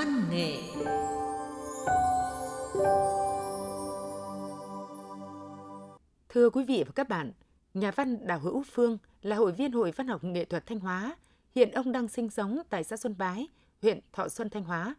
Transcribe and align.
văn 0.00 0.30
nghệ 0.30 0.56
Thưa 6.28 6.50
quý 6.50 6.64
vị 6.64 6.84
và 6.86 6.92
các 6.94 7.08
bạn, 7.08 7.32
nhà 7.74 7.90
văn 7.90 8.26
Đào 8.26 8.38
Hữu 8.38 8.62
Phương 8.62 8.98
là 9.22 9.36
hội 9.36 9.52
viên 9.52 9.72
Hội 9.72 9.92
Văn 9.96 10.08
học 10.08 10.24
Nghệ 10.24 10.44
thuật 10.44 10.66
Thanh 10.66 10.80
Hóa. 10.80 11.16
Hiện 11.54 11.70
ông 11.70 11.92
đang 11.92 12.08
sinh 12.08 12.30
sống 12.30 12.58
tại 12.70 12.84
xã 12.84 12.96
Xuân 12.96 13.14
Bái, 13.18 13.48
huyện 13.82 14.00
Thọ 14.12 14.28
Xuân, 14.28 14.50
Thanh 14.50 14.64
Hóa. 14.64 14.94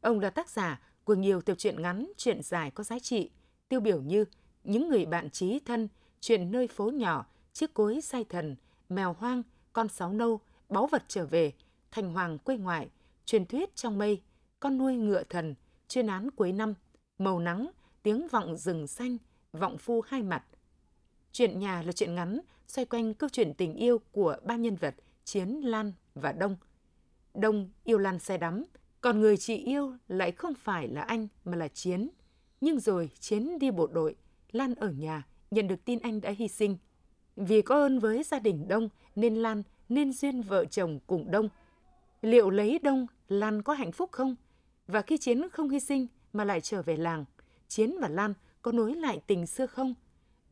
Ông 0.00 0.20
là 0.20 0.30
tác 0.30 0.50
giả 0.50 0.80
của 1.04 1.14
nhiều 1.14 1.40
tiểu 1.40 1.56
truyện 1.56 1.82
ngắn, 1.82 2.12
truyện 2.16 2.42
dài 2.42 2.70
có 2.70 2.84
giá 2.84 2.98
trị, 2.98 3.30
tiêu 3.68 3.80
biểu 3.80 4.00
như 4.00 4.24
Những 4.64 4.88
người 4.88 5.06
bạn 5.06 5.30
trí 5.30 5.60
thân, 5.60 5.88
Chuyện 6.20 6.50
nơi 6.50 6.68
phố 6.68 6.90
nhỏ, 6.90 7.26
Chiếc 7.52 7.74
cối 7.74 8.00
sai 8.00 8.24
thần, 8.28 8.56
Mèo 8.88 9.16
hoang, 9.18 9.42
Con 9.72 9.88
sáo 9.88 10.12
nâu, 10.12 10.40
Báu 10.68 10.86
vật 10.86 11.02
trở 11.08 11.26
về, 11.26 11.52
Thành 11.90 12.12
hoàng 12.12 12.38
quê 12.38 12.56
ngoại, 12.56 12.88
Truyền 13.24 13.46
thuyết 13.46 13.76
trong 13.76 13.98
mây, 13.98 14.22
con 14.64 14.78
nuôi 14.78 14.96
ngựa 14.96 15.22
thần, 15.24 15.54
Chuyên 15.88 16.06
án 16.06 16.30
cuối 16.30 16.52
năm, 16.52 16.74
Màu 17.18 17.38
nắng, 17.38 17.70
Tiếng 18.02 18.28
vọng 18.28 18.56
rừng 18.56 18.86
xanh, 18.86 19.16
Vọng 19.52 19.78
phu 19.78 20.00
hai 20.00 20.22
mặt, 20.22 20.44
Chuyện 21.32 21.58
nhà 21.58 21.82
là 21.82 21.92
chuyện 21.92 22.14
ngắn, 22.14 22.40
xoay 22.66 22.84
quanh 22.84 23.14
câu 23.14 23.28
chuyện 23.32 23.54
tình 23.54 23.74
yêu 23.74 24.00
của 24.12 24.36
ba 24.44 24.56
nhân 24.56 24.76
vật 24.76 24.94
Chiến, 25.24 25.48
Lan 25.48 25.92
và 26.14 26.32
Đông. 26.32 26.56
Đông 27.34 27.70
yêu 27.84 27.98
Lan 27.98 28.18
say 28.18 28.38
đắm, 28.38 28.64
còn 29.00 29.20
người 29.20 29.36
chị 29.36 29.56
yêu 29.56 29.96
lại 30.08 30.32
không 30.32 30.54
phải 30.54 30.88
là 30.88 31.02
anh 31.02 31.28
mà 31.44 31.56
là 31.56 31.68
Chiến. 31.68 32.08
Nhưng 32.60 32.80
rồi 32.80 33.10
Chiến 33.20 33.58
đi 33.58 33.70
bộ 33.70 33.86
đội, 33.86 34.16
Lan 34.52 34.74
ở 34.74 34.90
nhà, 34.90 35.26
nhận 35.50 35.68
được 35.68 35.84
tin 35.84 35.98
anh 35.98 36.20
đã 36.20 36.30
hy 36.30 36.48
sinh. 36.48 36.76
Vì 37.36 37.62
có 37.62 37.74
ơn 37.74 37.98
với 37.98 38.22
gia 38.22 38.38
đình 38.38 38.68
Đông 38.68 38.88
nên 39.16 39.34
Lan 39.34 39.62
nên 39.88 40.12
duyên 40.12 40.42
vợ 40.42 40.64
chồng 40.64 40.98
cùng 41.06 41.30
Đông. 41.30 41.48
Liệu 42.22 42.50
lấy 42.50 42.78
Đông, 42.78 43.06
Lan 43.28 43.62
có 43.62 43.72
hạnh 43.72 43.92
phúc 43.92 44.12
không? 44.12 44.36
Và 44.86 45.02
khi 45.02 45.18
Chiến 45.18 45.48
không 45.52 45.68
hy 45.68 45.80
sinh 45.80 46.06
mà 46.32 46.44
lại 46.44 46.60
trở 46.60 46.82
về 46.82 46.96
làng, 46.96 47.24
Chiến 47.68 47.96
và 48.00 48.08
Lan 48.08 48.34
có 48.62 48.72
nối 48.72 48.94
lại 48.94 49.20
tình 49.26 49.46
xưa 49.46 49.66
không? 49.66 49.94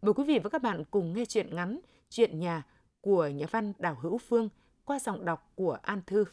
Mời 0.03 0.15
quý 0.15 0.25
vị 0.25 0.39
và 0.39 0.51
các 0.51 0.63
bạn 0.63 0.85
cùng 0.91 1.15
nghe 1.15 1.25
chuyện 1.25 1.57
ngắn 1.57 1.81
Chuyện 2.11 2.41
nhà 2.41 2.63
của 3.01 3.27
nhà 3.27 3.47
văn 3.51 3.73
Đào 3.79 3.99
Hữu 4.01 4.19
Phương 4.19 4.49
qua 4.85 4.99
giọng 4.99 5.25
đọc 5.25 5.53
của 5.55 5.79
An 5.83 6.01
Thư. 6.07 6.25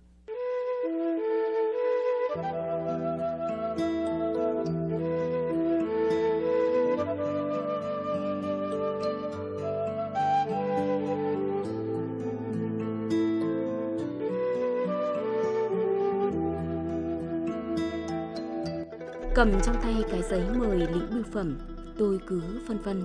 Cầm 19.35 19.61
trong 19.61 19.75
tay 19.81 20.03
cái 20.11 20.21
giấy 20.29 20.43
mời 20.57 20.77
lĩnh 20.77 21.09
bưu 21.11 21.23
phẩm, 21.31 21.57
tôi 21.97 22.19
cứ 22.27 22.41
phân 22.67 22.77
vân 22.77 23.03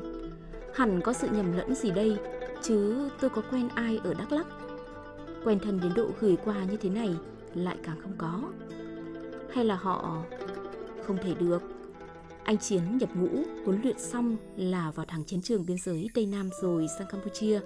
Hẳn 0.74 1.00
có 1.00 1.12
sự 1.12 1.28
nhầm 1.32 1.52
lẫn 1.52 1.74
gì 1.74 1.90
đây, 1.90 2.16
chứ 2.62 3.08
tôi 3.20 3.30
có 3.30 3.42
quen 3.50 3.68
ai 3.74 4.00
ở 4.04 4.14
Đắk 4.14 4.32
Lắk. 4.32 4.46
Quen 5.44 5.58
thân 5.58 5.80
đến 5.80 5.92
độ 5.96 6.08
gửi 6.20 6.36
qua 6.44 6.64
như 6.64 6.76
thế 6.76 6.90
này 6.90 7.14
lại 7.54 7.76
càng 7.82 8.00
không 8.02 8.12
có. 8.18 8.42
Hay 9.52 9.64
là 9.64 9.74
họ 9.76 10.22
không 11.06 11.18
thể 11.22 11.34
được. 11.34 11.62
Anh 12.44 12.58
Chiến 12.58 12.98
nhập 12.98 13.08
ngũ, 13.14 13.42
huấn 13.64 13.80
luyện 13.82 13.98
xong 13.98 14.36
là 14.56 14.90
vào 14.90 15.06
thẳng 15.06 15.24
chiến 15.24 15.42
trường 15.42 15.66
biên 15.66 15.76
giới 15.84 16.08
Tây 16.14 16.26
Nam 16.26 16.50
rồi 16.62 16.86
sang 16.98 17.08
Campuchia 17.10 17.60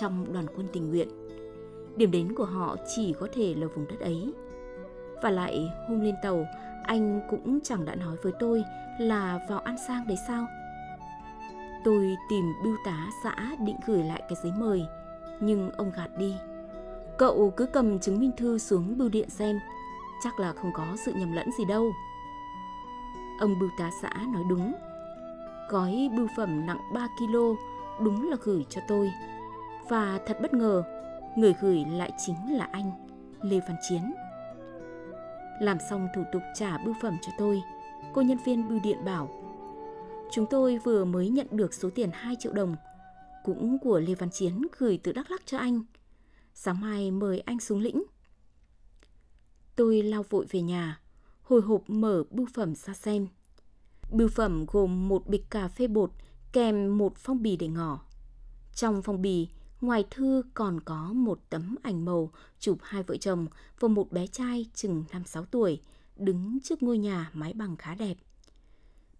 trong 0.00 0.32
đoàn 0.32 0.46
quân 0.56 0.66
tình 0.72 0.90
nguyện. 0.90 1.08
Điểm 1.96 2.10
đến 2.10 2.34
của 2.34 2.44
họ 2.44 2.76
chỉ 2.96 3.14
có 3.20 3.28
thể 3.32 3.54
là 3.54 3.66
vùng 3.66 3.86
đất 3.88 4.00
ấy. 4.00 4.32
Và 5.22 5.30
lại 5.30 5.72
hôm 5.88 6.00
lên 6.00 6.14
tàu, 6.22 6.46
anh 6.82 7.20
cũng 7.30 7.58
chẳng 7.64 7.84
đã 7.84 7.94
nói 7.94 8.16
với 8.22 8.32
tôi 8.38 8.64
là 8.98 9.40
vào 9.48 9.58
An 9.58 9.76
Sang 9.88 10.06
đấy 10.06 10.16
sao? 10.26 10.46
Tôi 11.84 12.16
tìm 12.28 12.52
bưu 12.64 12.76
tá 12.84 13.06
xã 13.24 13.34
định 13.66 13.76
gửi 13.86 14.02
lại 14.02 14.22
cái 14.28 14.38
giấy 14.42 14.52
mời, 14.58 14.86
nhưng 15.40 15.70
ông 15.70 15.92
gạt 15.96 16.08
đi. 16.18 16.34
Cậu 17.18 17.52
cứ 17.56 17.66
cầm 17.66 17.98
chứng 17.98 18.20
minh 18.20 18.30
thư 18.36 18.58
xuống 18.58 18.98
bưu 18.98 19.08
điện 19.08 19.30
xem, 19.30 19.60
chắc 20.24 20.40
là 20.40 20.52
không 20.52 20.72
có 20.74 20.86
sự 21.04 21.12
nhầm 21.12 21.32
lẫn 21.32 21.52
gì 21.58 21.64
đâu. 21.64 21.92
Ông 23.40 23.58
bưu 23.58 23.68
tá 23.78 23.90
xã 24.02 24.10
nói 24.32 24.44
đúng. 24.48 24.74
Gói 25.68 26.10
bưu 26.16 26.26
phẩm 26.36 26.66
nặng 26.66 26.80
3 26.94 27.08
kg 27.18 27.36
đúng 28.04 28.30
là 28.30 28.36
gửi 28.42 28.66
cho 28.68 28.80
tôi. 28.88 29.10
Và 29.88 30.20
thật 30.26 30.38
bất 30.42 30.54
ngờ, 30.54 30.82
người 31.36 31.54
gửi 31.60 31.84
lại 31.84 32.12
chính 32.26 32.56
là 32.56 32.68
anh, 32.72 32.90
Lê 33.42 33.60
Văn 33.60 33.76
Chiến. 33.88 34.14
Làm 35.60 35.78
xong 35.90 36.08
thủ 36.14 36.24
tục 36.32 36.42
trả 36.54 36.78
bưu 36.78 36.94
phẩm 37.02 37.16
cho 37.22 37.32
tôi, 37.38 37.62
cô 38.14 38.22
nhân 38.22 38.38
viên 38.44 38.68
bưu 38.68 38.80
điện 38.80 39.04
bảo 39.04 39.46
Chúng 40.30 40.46
tôi 40.50 40.78
vừa 40.78 41.04
mới 41.04 41.28
nhận 41.28 41.46
được 41.50 41.74
số 41.74 41.90
tiền 41.90 42.10
2 42.12 42.36
triệu 42.38 42.52
đồng, 42.52 42.76
cũng 43.44 43.78
của 43.78 44.00
Lê 44.00 44.14
Văn 44.14 44.30
Chiến 44.30 44.62
gửi 44.78 45.00
từ 45.02 45.12
Đắk 45.12 45.30
Lắk 45.30 45.42
cho 45.46 45.58
anh. 45.58 45.82
Sáng 46.54 46.80
mai 46.80 47.10
mời 47.10 47.40
anh 47.40 47.60
xuống 47.60 47.80
lĩnh. 47.80 48.02
Tôi 49.76 50.02
lao 50.02 50.22
vội 50.22 50.46
về 50.50 50.62
nhà, 50.62 51.00
hồi 51.42 51.60
hộp 51.60 51.82
mở 51.86 52.24
bưu 52.30 52.46
phẩm 52.54 52.74
ra 52.74 52.94
xem. 52.94 53.26
Bưu 54.10 54.28
phẩm 54.28 54.64
gồm 54.68 55.08
một 55.08 55.26
bịch 55.26 55.50
cà 55.50 55.68
phê 55.68 55.86
bột 55.86 56.10
kèm 56.52 56.98
một 56.98 57.16
phong 57.16 57.42
bì 57.42 57.56
để 57.56 57.68
ngỏ. 57.68 58.00
Trong 58.74 59.02
phong 59.02 59.22
bì, 59.22 59.48
ngoài 59.80 60.04
thư 60.10 60.42
còn 60.54 60.80
có 60.80 61.12
một 61.12 61.40
tấm 61.50 61.76
ảnh 61.82 62.04
màu 62.04 62.32
chụp 62.58 62.78
hai 62.82 63.02
vợ 63.02 63.16
chồng 63.16 63.46
và 63.80 63.88
một 63.88 64.12
bé 64.12 64.26
trai 64.26 64.66
chừng 64.74 65.04
5-6 65.12 65.44
tuổi 65.44 65.80
đứng 66.16 66.58
trước 66.62 66.82
ngôi 66.82 66.98
nhà 66.98 67.30
mái 67.32 67.52
bằng 67.52 67.76
khá 67.76 67.94
đẹp. 67.94 68.16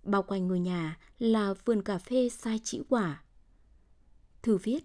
Bao 0.03 0.23
quanh 0.23 0.49
ngôi 0.49 0.61
nhà 0.61 0.99
là 1.19 1.55
vườn 1.65 1.83
cà 1.83 1.99
phê 1.99 2.29
sai 2.29 2.61
chỉ 2.65 2.83
quả. 2.89 3.23
Thư 4.43 4.57
viết 4.57 4.81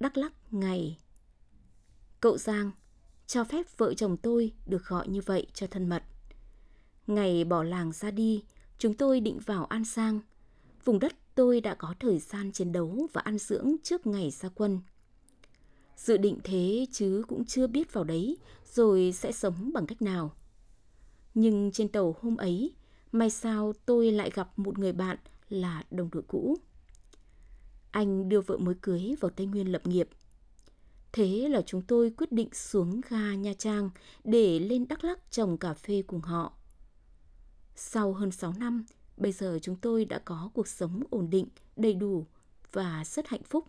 Đắk 0.00 0.16
lắc 0.16 0.32
ngày 0.50 0.98
Cậu 2.20 2.38
Giang 2.38 2.70
cho 3.26 3.44
phép 3.44 3.66
vợ 3.76 3.94
chồng 3.94 4.16
tôi 4.16 4.52
được 4.66 4.86
gọi 4.86 5.08
như 5.08 5.20
vậy 5.26 5.46
cho 5.54 5.66
thân 5.66 5.88
mật. 5.88 6.02
Ngày 7.06 7.44
bỏ 7.44 7.62
làng 7.62 7.92
ra 7.92 8.10
đi, 8.10 8.44
chúng 8.78 8.94
tôi 8.94 9.20
định 9.20 9.38
vào 9.46 9.64
An 9.64 9.84
Sang. 9.84 10.20
Vùng 10.84 10.98
đất 10.98 11.12
tôi 11.34 11.60
đã 11.60 11.74
có 11.74 11.94
thời 12.00 12.18
gian 12.18 12.52
chiến 12.52 12.72
đấu 12.72 13.08
và 13.12 13.20
ăn 13.20 13.38
dưỡng 13.38 13.76
trước 13.82 14.06
ngày 14.06 14.30
ra 14.30 14.48
quân. 14.54 14.80
Dự 15.96 16.16
định 16.16 16.38
thế 16.44 16.86
chứ 16.92 17.22
cũng 17.28 17.44
chưa 17.44 17.66
biết 17.66 17.92
vào 17.92 18.04
đấy 18.04 18.38
rồi 18.74 19.12
sẽ 19.12 19.32
sống 19.32 19.70
bằng 19.74 19.86
cách 19.86 20.02
nào. 20.02 20.34
Nhưng 21.34 21.70
trên 21.72 21.88
tàu 21.88 22.16
hôm 22.20 22.36
ấy, 22.36 22.74
May 23.14 23.30
sao 23.30 23.72
tôi 23.86 24.12
lại 24.12 24.30
gặp 24.34 24.58
một 24.58 24.78
người 24.78 24.92
bạn 24.92 25.16
là 25.48 25.84
đồng 25.90 26.08
đội 26.12 26.22
cũ. 26.22 26.56
Anh 27.90 28.28
đưa 28.28 28.40
vợ 28.40 28.56
mới 28.56 28.74
cưới 28.82 29.14
vào 29.20 29.30
Tây 29.30 29.46
Nguyên 29.46 29.72
lập 29.72 29.86
nghiệp. 29.86 30.08
Thế 31.12 31.48
là 31.48 31.62
chúng 31.66 31.82
tôi 31.82 32.10
quyết 32.10 32.32
định 32.32 32.48
xuống 32.52 33.00
ga 33.08 33.34
Nha 33.34 33.54
Trang 33.58 33.90
để 34.24 34.58
lên 34.58 34.88
Đắk 34.88 35.04
Lắk 35.04 35.30
trồng 35.30 35.58
cà 35.58 35.74
phê 35.74 36.02
cùng 36.06 36.20
họ. 36.20 36.52
Sau 37.74 38.12
hơn 38.12 38.30
6 38.30 38.54
năm, 38.58 38.84
bây 39.16 39.32
giờ 39.32 39.58
chúng 39.62 39.76
tôi 39.76 40.04
đã 40.04 40.18
có 40.18 40.50
cuộc 40.54 40.68
sống 40.68 41.02
ổn 41.10 41.30
định, 41.30 41.46
đầy 41.76 41.94
đủ 41.94 42.26
và 42.72 43.04
rất 43.06 43.28
hạnh 43.28 43.42
phúc. 43.42 43.64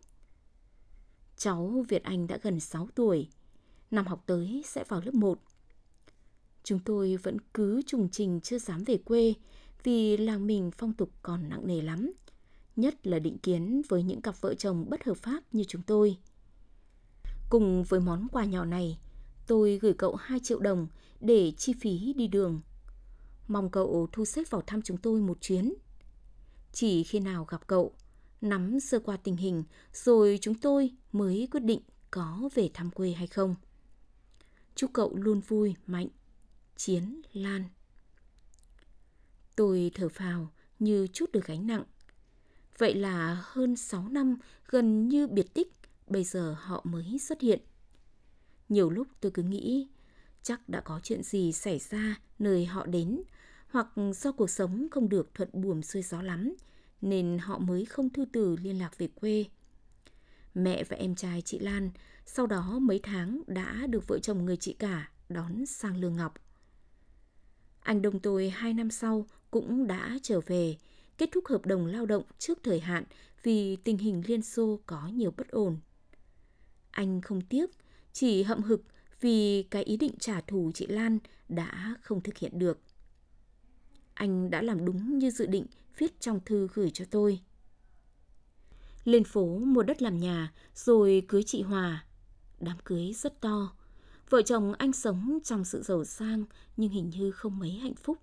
Cháu 1.37 1.85
Việt 1.89 2.03
Anh 2.03 2.27
đã 2.27 2.37
gần 2.41 2.59
6 2.59 2.87
tuổi, 2.95 3.29
năm 3.91 4.07
học 4.07 4.23
tới 4.25 4.63
sẽ 4.65 4.83
vào 4.87 5.01
lớp 5.05 5.13
1. 5.13 5.39
Chúng 6.63 6.79
tôi 6.79 7.15
vẫn 7.15 7.37
cứ 7.53 7.81
trùng 7.87 8.09
trình 8.11 8.41
chưa 8.41 8.59
dám 8.59 8.83
về 8.83 8.97
quê 8.97 9.33
vì 9.83 10.17
làng 10.17 10.47
mình 10.47 10.71
phong 10.77 10.93
tục 10.93 11.09
còn 11.21 11.49
nặng 11.49 11.67
nề 11.67 11.81
lắm, 11.81 12.13
nhất 12.75 13.07
là 13.07 13.19
định 13.19 13.37
kiến 13.37 13.81
với 13.89 14.03
những 14.03 14.21
cặp 14.21 14.41
vợ 14.41 14.53
chồng 14.53 14.85
bất 14.89 15.03
hợp 15.03 15.17
pháp 15.17 15.43
như 15.51 15.63
chúng 15.63 15.81
tôi. 15.81 16.17
Cùng 17.49 17.83
với 17.83 17.99
món 17.99 18.27
quà 18.31 18.45
nhỏ 18.45 18.65
này, 18.65 18.97
tôi 19.47 19.79
gửi 19.81 19.93
cậu 19.93 20.15
2 20.15 20.39
triệu 20.39 20.59
đồng 20.59 20.87
để 21.21 21.51
chi 21.57 21.73
phí 21.73 22.13
đi 22.13 22.27
đường. 22.27 22.61
Mong 23.47 23.69
cậu 23.69 24.07
thu 24.11 24.25
xếp 24.25 24.43
vào 24.49 24.61
thăm 24.61 24.81
chúng 24.81 24.97
tôi 24.97 25.21
một 25.21 25.37
chuyến. 25.41 25.73
Chỉ 26.71 27.03
khi 27.03 27.19
nào 27.19 27.45
gặp 27.45 27.67
cậu, 27.67 27.93
nắm 28.41 28.79
sơ 28.79 28.99
qua 28.99 29.17
tình 29.17 29.35
hình 29.35 29.63
rồi 29.93 30.39
chúng 30.41 30.55
tôi 30.55 30.91
mới 31.11 31.47
quyết 31.51 31.63
định 31.63 31.81
có 32.11 32.49
về 32.53 32.69
thăm 32.73 32.91
quê 32.91 33.11
hay 33.11 33.27
không. 33.27 33.55
Chúc 34.75 34.89
cậu 34.93 35.15
luôn 35.15 35.39
vui, 35.39 35.75
mạnh 35.87 36.07
Chiến 36.75 37.21
Lan. 37.33 37.63
Tôi 39.55 39.91
thở 39.93 40.09
phào 40.09 40.51
như 40.79 41.07
chút 41.13 41.31
được 41.31 41.45
gánh 41.45 41.67
nặng. 41.67 41.83
Vậy 42.77 42.95
là 42.95 43.43
hơn 43.43 43.75
6 43.75 44.07
năm 44.09 44.37
gần 44.67 45.07
như 45.07 45.27
biệt 45.27 45.53
tích, 45.53 45.73
bây 46.07 46.23
giờ 46.23 46.55
họ 46.59 46.81
mới 46.83 47.19
xuất 47.19 47.41
hiện. 47.41 47.61
Nhiều 48.69 48.89
lúc 48.89 49.07
tôi 49.21 49.31
cứ 49.31 49.43
nghĩ 49.43 49.87
chắc 50.43 50.69
đã 50.69 50.81
có 50.81 50.99
chuyện 51.03 51.23
gì 51.23 51.51
xảy 51.51 51.79
ra 51.79 52.19
nơi 52.39 52.65
họ 52.65 52.85
đến 52.85 53.21
hoặc 53.67 53.87
do 54.15 54.31
cuộc 54.31 54.49
sống 54.49 54.87
không 54.91 55.09
được 55.09 55.33
thuận 55.33 55.49
buồm 55.53 55.81
xuôi 55.81 56.01
gió 56.01 56.21
lắm 56.21 56.55
nên 57.01 57.37
họ 57.41 57.59
mới 57.59 57.85
không 57.85 58.09
thư 58.09 58.25
từ 58.31 58.55
liên 58.55 58.79
lạc 58.79 58.97
về 58.97 59.07
quê. 59.15 59.45
Mẹ 60.53 60.83
và 60.83 60.97
em 60.97 61.15
trai 61.15 61.41
chị 61.41 61.59
Lan 61.59 61.89
sau 62.25 62.47
đó 62.47 62.79
mấy 62.81 62.99
tháng 63.03 63.41
đã 63.47 63.87
được 63.87 64.07
vợ 64.07 64.19
chồng 64.19 64.45
người 64.45 64.57
chị 64.57 64.73
cả 64.73 65.09
đón 65.29 65.65
sang 65.65 65.97
Lương 65.97 66.15
Ngọc. 66.15 66.33
Anh 67.79 68.01
đồng 68.01 68.19
tôi 68.19 68.49
hai 68.49 68.73
năm 68.73 68.91
sau 68.91 69.25
cũng 69.51 69.87
đã 69.87 70.17
trở 70.23 70.39
về, 70.45 70.77
kết 71.17 71.29
thúc 71.31 71.45
hợp 71.47 71.65
đồng 71.65 71.85
lao 71.85 72.05
động 72.05 72.23
trước 72.37 72.59
thời 72.63 72.79
hạn 72.79 73.03
vì 73.43 73.75
tình 73.75 73.97
hình 73.97 74.23
Liên 74.27 74.41
Xô 74.41 74.79
có 74.85 75.07
nhiều 75.07 75.33
bất 75.37 75.49
ổn. 75.49 75.77
Anh 76.91 77.21
không 77.21 77.41
tiếc, 77.41 77.69
chỉ 78.13 78.43
hậm 78.43 78.61
hực 78.63 78.81
vì 79.21 79.63
cái 79.63 79.83
ý 79.83 79.97
định 79.97 80.13
trả 80.19 80.41
thù 80.41 80.71
chị 80.73 80.87
Lan 80.87 81.19
đã 81.49 81.95
không 82.01 82.21
thực 82.21 82.37
hiện 82.37 82.59
được. 82.59 82.79
Anh 84.15 84.49
đã 84.49 84.61
làm 84.61 84.85
đúng 84.85 85.17
như 85.19 85.31
dự 85.31 85.45
định 85.45 85.65
viết 85.97 86.21
trong 86.21 86.39
thư 86.45 86.67
gửi 86.73 86.89
cho 86.89 87.05
tôi. 87.11 87.41
Lên 89.03 89.23
phố 89.23 89.59
mua 89.59 89.83
đất 89.83 90.01
làm 90.01 90.17
nhà, 90.17 90.53
rồi 90.75 91.23
cưới 91.27 91.43
chị 91.43 91.61
Hòa. 91.61 92.05
Đám 92.59 92.77
cưới 92.83 93.13
rất 93.13 93.41
to. 93.41 93.75
Vợ 94.29 94.41
chồng 94.41 94.73
anh 94.73 94.93
sống 94.93 95.39
trong 95.43 95.65
sự 95.65 95.81
giàu 95.83 96.05
sang, 96.05 96.45
nhưng 96.77 96.89
hình 96.89 97.09
như 97.09 97.31
không 97.31 97.59
mấy 97.59 97.71
hạnh 97.71 97.95
phúc. 97.95 98.17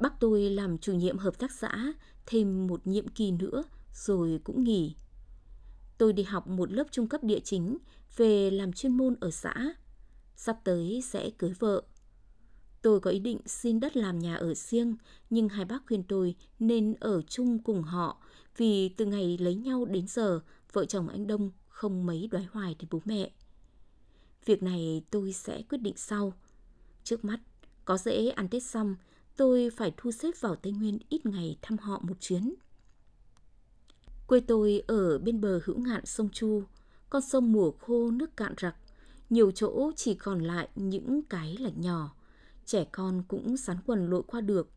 Bác 0.00 0.20
tôi 0.20 0.50
làm 0.50 0.78
chủ 0.78 0.92
nhiệm 0.92 1.18
hợp 1.18 1.38
tác 1.38 1.52
xã, 1.52 1.92
thêm 2.26 2.66
một 2.66 2.86
nhiệm 2.86 3.08
kỳ 3.08 3.30
nữa, 3.30 3.62
rồi 3.94 4.40
cũng 4.44 4.64
nghỉ. 4.64 4.96
Tôi 5.98 6.12
đi 6.12 6.22
học 6.22 6.48
một 6.48 6.72
lớp 6.72 6.84
trung 6.90 7.08
cấp 7.08 7.24
địa 7.24 7.40
chính 7.40 7.78
về 8.16 8.50
làm 8.50 8.72
chuyên 8.72 8.96
môn 8.96 9.16
ở 9.20 9.30
xã. 9.30 9.54
Sắp 10.36 10.58
tới 10.64 11.02
sẽ 11.04 11.30
cưới 11.30 11.52
vợ. 11.58 11.82
Tôi 12.86 13.00
có 13.00 13.10
ý 13.10 13.18
định 13.18 13.38
xin 13.46 13.80
đất 13.80 13.96
làm 13.96 14.18
nhà 14.18 14.34
ở 14.34 14.54
riêng, 14.54 14.96
nhưng 15.30 15.48
hai 15.48 15.64
bác 15.64 15.86
khuyên 15.86 16.02
tôi 16.02 16.34
nên 16.58 16.94
ở 17.00 17.22
chung 17.22 17.58
cùng 17.58 17.82
họ 17.82 18.22
vì 18.56 18.88
từ 18.88 19.06
ngày 19.06 19.38
lấy 19.40 19.54
nhau 19.54 19.84
đến 19.84 20.06
giờ, 20.08 20.40
vợ 20.72 20.84
chồng 20.84 21.08
anh 21.08 21.26
Đông 21.26 21.50
không 21.68 22.06
mấy 22.06 22.28
đoái 22.30 22.46
hoài 22.52 22.76
đến 22.78 22.88
bố 22.90 23.00
mẹ. 23.04 23.30
Việc 24.44 24.62
này 24.62 25.02
tôi 25.10 25.32
sẽ 25.32 25.62
quyết 25.68 25.78
định 25.78 25.96
sau. 25.96 26.32
Trước 27.04 27.24
mắt, 27.24 27.40
có 27.84 27.98
dễ 27.98 28.28
ăn 28.28 28.48
Tết 28.48 28.62
xong, 28.62 28.96
tôi 29.36 29.70
phải 29.76 29.92
thu 29.96 30.10
xếp 30.10 30.30
vào 30.40 30.56
Tây 30.56 30.72
Nguyên 30.72 30.98
ít 31.08 31.26
ngày 31.26 31.58
thăm 31.62 31.78
họ 31.78 32.00
một 32.02 32.20
chuyến. 32.20 32.54
Quê 34.26 34.40
tôi 34.40 34.82
ở 34.86 35.18
bên 35.18 35.40
bờ 35.40 35.60
hữu 35.64 35.78
ngạn 35.78 36.06
sông 36.06 36.28
Chu, 36.32 36.62
con 37.10 37.22
sông 37.22 37.52
mùa 37.52 37.70
khô 37.70 38.10
nước 38.10 38.36
cạn 38.36 38.54
rặc, 38.60 38.76
nhiều 39.30 39.50
chỗ 39.50 39.92
chỉ 39.96 40.14
còn 40.14 40.40
lại 40.40 40.68
những 40.74 41.22
cái 41.22 41.56
lạch 41.60 41.78
nhỏ. 41.78 42.15
Trẻ 42.66 42.84
con 42.92 43.22
cũng 43.28 43.56
sán 43.56 43.76
quần 43.86 44.10
lội 44.10 44.22
qua 44.26 44.40
được. 44.40 44.70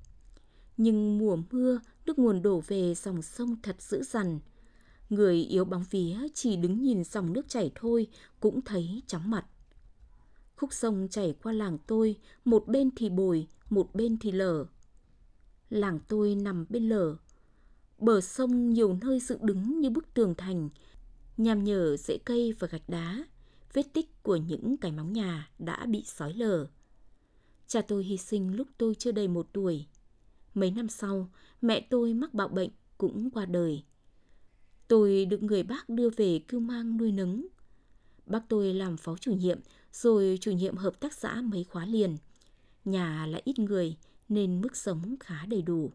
Nhưng 0.77 1.17
mùa 1.17 1.37
mưa, 1.51 1.79
nước 2.05 2.19
nguồn 2.19 2.41
đổ 2.41 2.61
về 2.67 2.93
dòng 2.95 3.21
sông 3.21 3.55
thật 3.63 3.81
dữ 3.81 4.03
dằn. 4.03 4.39
Người 5.09 5.35
yếu 5.35 5.65
bóng 5.65 5.85
vía 5.89 6.17
chỉ 6.33 6.55
đứng 6.55 6.81
nhìn 6.81 7.03
dòng 7.03 7.33
nước 7.33 7.49
chảy 7.49 7.71
thôi 7.75 8.07
cũng 8.39 8.61
thấy 8.61 9.01
chóng 9.07 9.29
mặt. 9.29 9.45
Khúc 10.55 10.73
sông 10.73 11.07
chảy 11.11 11.35
qua 11.43 11.53
làng 11.53 11.77
tôi, 11.87 12.15
một 12.45 12.67
bên 12.67 12.89
thì 12.95 13.09
bồi, 13.09 13.47
một 13.69 13.95
bên 13.95 14.17
thì 14.17 14.31
lở. 14.31 14.65
Làng 15.69 15.99
tôi 16.07 16.35
nằm 16.35 16.65
bên 16.69 16.89
lở. 16.89 17.15
Bờ 17.97 18.21
sông 18.21 18.69
nhiều 18.69 18.97
nơi 19.01 19.19
dựng 19.19 19.45
đứng 19.45 19.79
như 19.79 19.89
bức 19.89 20.13
tường 20.13 20.35
thành, 20.37 20.69
nhằm 21.37 21.63
nhở 21.63 21.97
rễ 21.97 22.17
cây 22.25 22.53
và 22.59 22.67
gạch 22.67 22.89
đá. 22.89 23.23
Vết 23.73 23.93
tích 23.93 24.23
của 24.23 24.35
những 24.35 24.77
cái 24.77 24.91
móng 24.91 25.13
nhà 25.13 25.49
đã 25.59 25.85
bị 25.85 26.03
sói 26.05 26.33
lở. 26.33 26.67
Cha 27.69 27.81
tôi 27.81 28.03
hy 28.03 28.17
sinh 28.17 28.55
lúc 28.55 28.67
tôi 28.77 28.95
chưa 28.95 29.11
đầy 29.11 29.27
một 29.27 29.47
tuổi. 29.53 29.85
Mấy 30.53 30.71
năm 30.71 30.89
sau, 30.89 31.29
mẹ 31.61 31.87
tôi 31.89 32.13
mắc 32.13 32.33
bạo 32.33 32.47
bệnh 32.47 32.69
cũng 32.97 33.29
qua 33.29 33.45
đời. 33.45 33.83
Tôi 34.87 35.25
được 35.25 35.43
người 35.43 35.63
bác 35.63 35.89
đưa 35.89 36.09
về 36.09 36.39
cưu 36.47 36.59
mang 36.59 36.97
nuôi 36.97 37.11
nấng. 37.11 37.47
Bác 38.25 38.49
tôi 38.49 38.73
làm 38.73 38.97
phó 38.97 39.17
chủ 39.17 39.33
nhiệm, 39.33 39.59
rồi 39.93 40.37
chủ 40.41 40.51
nhiệm 40.51 40.77
hợp 40.77 40.99
tác 40.99 41.13
xã 41.13 41.41
mấy 41.41 41.63
khóa 41.63 41.85
liền. 41.85 42.17
Nhà 42.85 43.25
lại 43.25 43.41
ít 43.45 43.59
người 43.59 43.97
nên 44.29 44.61
mức 44.61 44.75
sống 44.75 45.15
khá 45.19 45.45
đầy 45.45 45.61
đủ. 45.61 45.91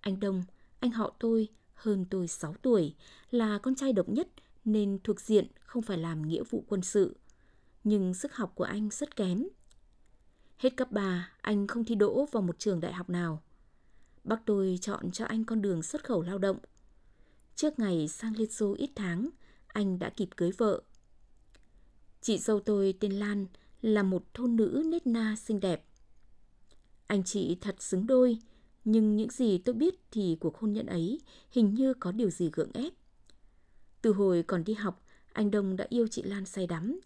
Anh 0.00 0.20
Đông, 0.20 0.42
anh 0.80 0.90
họ 0.90 1.16
tôi, 1.20 1.48
hơn 1.74 2.06
tôi 2.10 2.28
6 2.28 2.54
tuổi, 2.62 2.94
là 3.30 3.58
con 3.58 3.74
trai 3.74 3.92
độc 3.92 4.08
nhất 4.08 4.28
nên 4.64 4.98
thuộc 5.04 5.20
diện 5.20 5.46
không 5.60 5.82
phải 5.82 5.98
làm 5.98 6.28
nghĩa 6.28 6.42
vụ 6.50 6.64
quân 6.68 6.82
sự. 6.82 7.16
Nhưng 7.84 8.14
sức 8.14 8.34
học 8.34 8.52
của 8.54 8.64
anh 8.64 8.88
rất 8.92 9.16
kém. 9.16 9.44
Hết 10.58 10.76
cấp 10.76 10.92
3, 10.92 11.30
anh 11.40 11.66
không 11.66 11.84
thi 11.84 11.94
đỗ 11.94 12.26
vào 12.32 12.42
một 12.42 12.58
trường 12.58 12.80
đại 12.80 12.92
học 12.92 13.10
nào. 13.10 13.42
Bác 14.24 14.46
tôi 14.46 14.78
chọn 14.80 15.10
cho 15.10 15.24
anh 15.24 15.44
con 15.44 15.62
đường 15.62 15.82
xuất 15.82 16.04
khẩu 16.04 16.22
lao 16.22 16.38
động. 16.38 16.58
Trước 17.54 17.78
ngày 17.78 18.08
sang 18.08 18.36
Liên 18.36 18.50
Xô 18.50 18.74
ít 18.78 18.90
tháng, 18.94 19.28
anh 19.66 19.98
đã 19.98 20.10
kịp 20.10 20.28
cưới 20.36 20.50
vợ. 20.58 20.82
Chị 22.20 22.38
dâu 22.38 22.60
tôi 22.60 22.94
tên 23.00 23.12
Lan 23.12 23.46
là 23.82 24.02
một 24.02 24.24
thôn 24.34 24.56
nữ 24.56 24.82
nết 24.86 25.06
na 25.06 25.36
xinh 25.36 25.60
đẹp. 25.60 25.84
Anh 27.06 27.24
chị 27.24 27.58
thật 27.60 27.76
xứng 27.82 28.06
đôi, 28.06 28.38
nhưng 28.84 29.16
những 29.16 29.30
gì 29.30 29.58
tôi 29.58 29.74
biết 29.74 29.94
thì 30.10 30.36
cuộc 30.40 30.58
hôn 30.58 30.72
nhân 30.72 30.86
ấy 30.86 31.20
hình 31.50 31.74
như 31.74 31.94
có 31.94 32.12
điều 32.12 32.30
gì 32.30 32.50
gượng 32.52 32.72
ép. 32.72 32.92
Từ 34.02 34.12
hồi 34.12 34.42
còn 34.42 34.64
đi 34.64 34.74
học, 34.74 35.04
anh 35.32 35.50
Đông 35.50 35.76
đã 35.76 35.86
yêu 35.88 36.06
chị 36.06 36.22
Lan 36.22 36.46
say 36.46 36.66
đắm, 36.66 37.00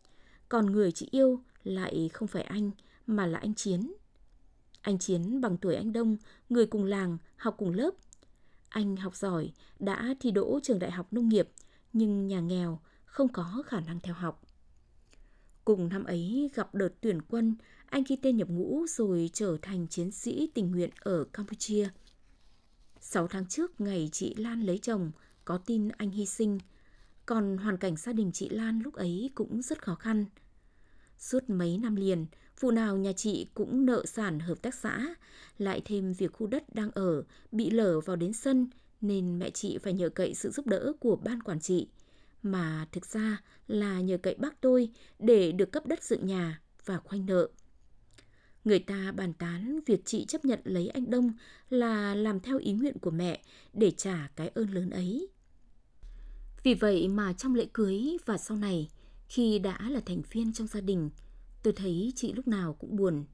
còn 0.49 0.67
người 0.67 0.93
chị 0.93 1.09
yêu 1.11 1.41
lại 1.65 2.11
không 2.13 2.29
phải 2.29 2.43
anh 2.43 2.71
mà 3.07 3.27
là 3.27 3.39
anh 3.39 3.55
Chiến. 3.55 3.93
Anh 4.81 4.99
Chiến 4.99 5.41
bằng 5.41 5.57
tuổi 5.57 5.75
anh 5.75 5.93
Đông, 5.93 6.17
người 6.49 6.67
cùng 6.67 6.85
làng, 6.85 7.19
học 7.37 7.55
cùng 7.59 7.71
lớp. 7.71 7.91
Anh 8.69 8.97
học 8.97 9.17
giỏi, 9.17 9.53
đã 9.79 10.15
thi 10.21 10.31
đỗ 10.31 10.61
trường 10.63 10.79
đại 10.79 10.91
học 10.91 11.07
nông 11.11 11.29
nghiệp, 11.29 11.49
nhưng 11.93 12.27
nhà 12.27 12.41
nghèo, 12.41 12.81
không 13.05 13.29
có 13.29 13.63
khả 13.67 13.81
năng 13.81 14.01
theo 14.01 14.15
học. 14.15 14.43
Cùng 15.65 15.89
năm 15.89 16.05
ấy 16.05 16.51
gặp 16.55 16.75
đợt 16.75 16.89
tuyển 17.01 17.23
quân, 17.23 17.57
anh 17.87 18.03
ghi 18.09 18.17
tên 18.17 18.37
nhập 18.37 18.49
ngũ 18.49 18.87
rồi 18.89 19.31
trở 19.33 19.57
thành 19.63 19.87
chiến 19.89 20.11
sĩ 20.11 20.51
tình 20.55 20.71
nguyện 20.71 20.91
ở 21.01 21.25
Campuchia. 21.33 21.89
Sáu 23.01 23.29
tháng 23.29 23.47
trước 23.47 23.81
ngày 23.81 24.09
chị 24.13 24.35
Lan 24.35 24.63
lấy 24.63 24.79
chồng, 24.79 25.11
có 25.45 25.59
tin 25.59 25.89
anh 25.89 26.11
hy 26.11 26.27
sinh. 26.27 26.59
Còn 27.27 27.57
hoàn 27.57 27.77
cảnh 27.77 27.97
gia 27.97 28.13
đình 28.13 28.33
chị 28.33 28.49
Lan 28.49 28.81
lúc 28.81 28.95
ấy 28.95 29.31
cũng 29.35 29.63
rất 29.63 29.83
khó 29.83 29.95
khăn. 29.95 30.25
Suốt 31.19 31.51
mấy 31.51 31.79
năm 31.79 31.97
liền, 31.97 32.27
vụ 32.61 32.71
nào 32.71 32.97
nhà 32.97 33.13
chị 33.13 33.47
cũng 33.55 33.87
nợ 33.87 34.07
sản 34.07 34.41
hợp 34.41 34.63
tác 34.63 34.75
xã, 34.75 35.15
lại 35.59 35.83
thêm 35.85 36.13
việc 36.13 36.33
khu 36.33 36.47
đất 36.47 36.75
đang 36.75 36.91
ở 36.91 37.23
bị 37.53 37.71
lở 37.71 38.01
vào 38.01 38.17
đến 38.17 38.33
sân 38.33 38.67
nên 39.01 39.39
mẹ 39.39 39.51
chị 39.51 39.79
phải 39.79 39.93
nhờ 39.93 40.09
cậy 40.09 40.35
sự 40.35 40.51
giúp 40.51 40.67
đỡ 40.67 40.93
của 41.01 41.17
ban 41.17 41.43
quản 41.43 41.61
trị, 41.61 41.89
mà 42.43 42.87
thực 42.93 43.07
ra 43.07 43.43
là 43.69 44.01
nhờ 44.01 44.19
cậy 44.19 44.35
bác 44.35 44.61
tôi 44.61 44.91
để 45.19 45.53
được 45.53 45.73
cấp 45.73 45.87
đất 45.87 46.03
dựng 46.03 46.27
nhà 46.27 46.61
và 46.85 46.99
khoanh 46.99 47.27
nợ. 47.27 47.49
Người 48.65 48.79
ta 48.79 49.13
bàn 49.17 49.33
tán 49.33 49.81
việc 49.87 50.03
chị 50.05 50.25
chấp 50.25 50.45
nhận 50.45 50.61
lấy 50.65 50.89
anh 50.89 51.11
Đông 51.11 51.33
là 51.71 52.15
làm 52.15 52.41
theo 52.41 52.59
ý 52.59 52.73
nguyện 52.73 52.99
của 52.99 53.11
mẹ 53.11 53.43
để 53.73 53.91
trả 53.91 54.29
cái 54.37 54.49
ơn 54.49 54.75
lớn 54.75 54.91
ấy. 54.91 55.29
Vì 56.63 56.75
vậy 56.75 57.09
mà 57.09 57.33
trong 57.33 57.55
lễ 57.55 57.67
cưới 57.73 58.17
và 58.27 58.39
sau 58.39 58.57
này, 58.57 58.89
khi 59.29 59.59
đã 59.59 59.79
là 59.91 60.01
thành 60.07 60.23
viên 60.31 60.53
trong 60.53 60.67
gia 60.67 60.81
đình, 60.81 61.11
tôi 61.63 61.73
thấy 61.73 62.13
chị 62.17 62.33
lúc 62.33 62.49
nào 62.49 62.73
cũng 62.73 62.97
buồn. 62.97 63.25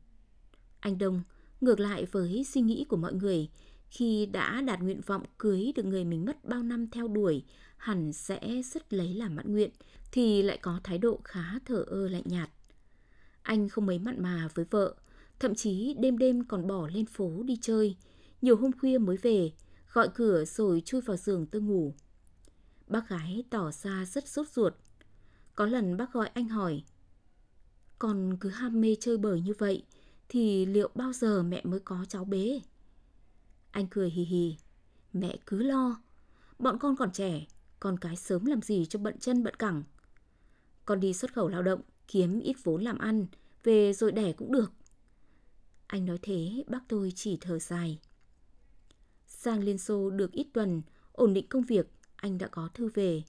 Anh 0.81 0.99
Đông, 0.99 1.23
ngược 1.61 1.81
lại 1.81 2.05
với 2.05 2.45
suy 2.45 2.61
nghĩ 2.61 2.85
của 2.89 2.97
mọi 2.97 3.15
người, 3.15 3.49
khi 3.91 4.27
đã 4.27 4.61
đạt 4.61 4.81
nguyện 4.81 5.01
vọng 5.07 5.23
cưới 5.39 5.73
được 5.77 5.85
người 5.87 6.05
mình 6.05 6.25
mất 6.25 6.45
bao 6.45 6.63
năm 6.63 6.91
theo 6.91 7.09
đuổi, 7.09 7.45
hẳn 7.77 8.13
sẽ 8.13 8.63
rất 8.63 8.93
lấy 8.93 9.15
làm 9.15 9.37
mãn 9.37 9.53
nguyện, 9.53 9.71
thì 10.13 10.43
lại 10.43 10.59
có 10.63 10.81
thái 10.85 10.99
độ 10.99 11.21
khá 11.25 11.59
thở 11.65 11.85
ơ 11.87 12.09
lạnh 12.09 12.23
nhạt. 12.25 12.51
Anh 13.43 13.69
không 13.69 13.87
mấy 13.87 13.99
mặn 13.99 14.23
mà 14.23 14.49
với 14.55 14.65
vợ, 14.71 14.95
thậm 15.39 15.55
chí 15.55 15.95
đêm 15.99 16.19
đêm 16.19 16.45
còn 16.45 16.67
bỏ 16.67 16.89
lên 16.89 17.07
phố 17.07 17.43
đi 17.43 17.59
chơi, 17.63 17.97
nhiều 18.43 18.57
hôm 18.57 18.71
khuya 18.81 18.99
mới 18.99 19.17
về, 19.17 19.53
gọi 19.93 20.09
cửa 20.15 20.45
rồi 20.45 20.83
chui 20.85 21.01
vào 21.01 21.17
giường 21.17 21.47
tôi 21.47 21.63
ngủ. 21.63 21.95
Bác 22.87 23.09
gái 23.09 23.45
tỏ 23.51 23.71
ra 23.71 24.05
rất 24.05 24.29
sốt 24.29 24.49
ruột. 24.49 24.75
Có 25.55 25.67
lần 25.67 25.97
bác 25.97 26.13
gọi 26.13 26.31
anh 26.35 26.49
hỏi, 26.49 26.83
còn 27.99 28.37
cứ 28.41 28.49
ham 28.49 28.81
mê 28.81 28.97
chơi 29.01 29.19
bời 29.19 29.41
như 29.41 29.53
vậy 29.59 29.85
thì 30.29 30.67
liệu 30.67 30.91
bao 30.95 31.13
giờ 31.13 31.43
mẹ 31.43 31.63
mới 31.65 31.81
có 31.81 32.05
cháu 32.09 32.25
bé 32.25 32.61
Anh 33.71 33.87
cười 33.91 34.11
hì 34.11 34.25
hì, 34.25 34.57
mẹ 35.13 35.37
cứ 35.47 35.63
lo, 35.63 36.01
bọn 36.59 36.79
con 36.79 36.97
còn 36.97 37.13
trẻ, 37.13 37.47
con 37.81 37.99
cái 37.99 38.17
sớm 38.17 38.45
làm 38.45 38.63
gì 38.63 38.87
cho 38.87 38.99
bận 38.99 39.19
chân 39.19 39.45
bận 39.45 39.55
cẳng. 39.55 39.83
Con 40.85 41.01
đi 41.01 41.13
xuất 41.13 41.33
khẩu 41.35 41.49
lao 41.49 41.63
động, 41.63 41.81
kiếm 42.09 42.41
ít 42.41 42.57
vốn 42.65 42.83
làm 42.83 42.99
ăn, 42.99 43.27
về 43.65 43.93
rồi 43.93 44.13
đẻ 44.13 44.33
cũng 44.33 44.53
được. 44.53 44.73
Anh 45.87 46.05
nói 46.05 46.19
thế, 46.23 46.65
bác 46.67 46.81
tôi 46.89 47.13
chỉ 47.17 47.39
thở 47.41 47.59
dài. 47.59 47.99
Sang 49.27 49.63
Liên 49.63 49.79
Xô 49.79 50.11
được 50.11 50.33
ít 50.33 50.47
tuần, 50.53 50.83
ổn 51.13 51.35
định 51.35 51.47
công 51.49 51.63
việc, 51.63 51.87
anh 52.17 52.39
đã 52.39 52.49
có 52.49 52.69
thư 52.75 52.89
về. 52.95 53.23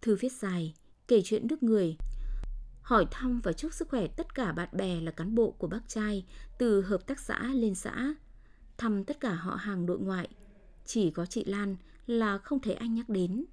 Thư 0.00 0.16
viết 0.16 0.32
dài, 0.32 0.74
kể 1.08 1.22
chuyện 1.24 1.46
nước 1.46 1.62
người, 1.62 1.96
hỏi 2.88 3.06
thăm 3.10 3.40
và 3.40 3.52
chúc 3.52 3.74
sức 3.74 3.88
khỏe 3.88 4.06
tất 4.06 4.34
cả 4.34 4.52
bạn 4.52 4.68
bè 4.72 5.00
là 5.00 5.10
cán 5.10 5.34
bộ 5.34 5.50
của 5.50 5.66
bác 5.66 5.88
trai 5.88 6.24
từ 6.58 6.82
hợp 6.82 7.06
tác 7.06 7.20
xã 7.20 7.42
lên 7.54 7.74
xã, 7.74 8.14
thăm 8.78 9.04
tất 9.04 9.20
cả 9.20 9.34
họ 9.34 9.54
hàng 9.54 9.86
nội 9.86 9.98
ngoại. 9.98 10.28
Chỉ 10.84 11.10
có 11.10 11.26
chị 11.26 11.44
Lan 11.44 11.76
là 12.06 12.38
không 12.38 12.60
thấy 12.60 12.74
anh 12.74 12.94
nhắc 12.94 13.08
đến. 13.08 13.44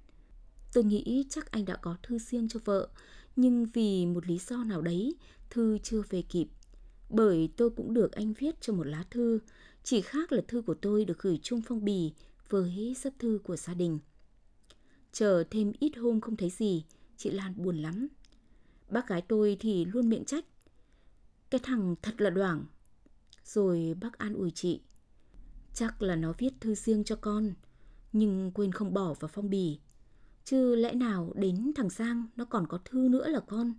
Tôi 0.72 0.84
nghĩ 0.84 1.26
chắc 1.30 1.50
anh 1.50 1.64
đã 1.64 1.76
có 1.76 1.96
thư 2.02 2.18
riêng 2.18 2.48
cho 2.48 2.60
vợ, 2.64 2.88
nhưng 3.36 3.66
vì 3.66 4.06
một 4.06 4.26
lý 4.26 4.38
do 4.38 4.64
nào 4.64 4.82
đấy, 4.82 5.14
thư 5.50 5.78
chưa 5.78 6.02
về 6.10 6.22
kịp. 6.22 6.48
Bởi 7.10 7.48
tôi 7.56 7.70
cũng 7.70 7.94
được 7.94 8.12
anh 8.12 8.32
viết 8.32 8.60
cho 8.60 8.72
một 8.72 8.86
lá 8.86 9.04
thư, 9.10 9.38
chỉ 9.82 10.00
khác 10.00 10.32
là 10.32 10.42
thư 10.48 10.62
của 10.62 10.74
tôi 10.74 11.04
được 11.04 11.18
gửi 11.18 11.38
chung 11.42 11.62
phong 11.66 11.84
bì 11.84 12.12
với 12.48 12.96
sắp 12.98 13.12
thư 13.18 13.38
của 13.44 13.56
gia 13.56 13.74
đình. 13.74 13.98
Chờ 15.12 15.44
thêm 15.50 15.72
ít 15.80 15.96
hôm 15.96 16.20
không 16.20 16.36
thấy 16.36 16.50
gì, 16.50 16.84
chị 17.16 17.30
Lan 17.30 17.54
buồn 17.56 17.76
lắm. 17.76 18.08
Bác 18.88 19.08
gái 19.08 19.22
tôi 19.28 19.56
thì 19.60 19.84
luôn 19.84 20.08
miệng 20.08 20.24
trách. 20.24 20.44
Cái 21.50 21.60
thằng 21.64 21.94
thật 22.02 22.20
là 22.20 22.30
đoảng. 22.30 22.64
Rồi 23.44 23.94
bác 24.00 24.18
an 24.18 24.34
ủi 24.34 24.50
chị. 24.50 24.80
Chắc 25.74 26.02
là 26.02 26.16
nó 26.16 26.32
viết 26.38 26.50
thư 26.60 26.74
riêng 26.74 27.04
cho 27.04 27.16
con, 27.16 27.54
nhưng 28.12 28.50
quên 28.54 28.72
không 28.72 28.94
bỏ 28.94 29.14
vào 29.20 29.28
phong 29.28 29.50
bì. 29.50 29.78
Chứ 30.44 30.74
lẽ 30.74 30.94
nào 30.94 31.32
đến 31.34 31.72
thằng 31.76 31.90
Giang 31.90 32.26
nó 32.36 32.44
còn 32.44 32.66
có 32.66 32.78
thư 32.84 33.08
nữa 33.08 33.28
là 33.28 33.40
con. 33.40 33.74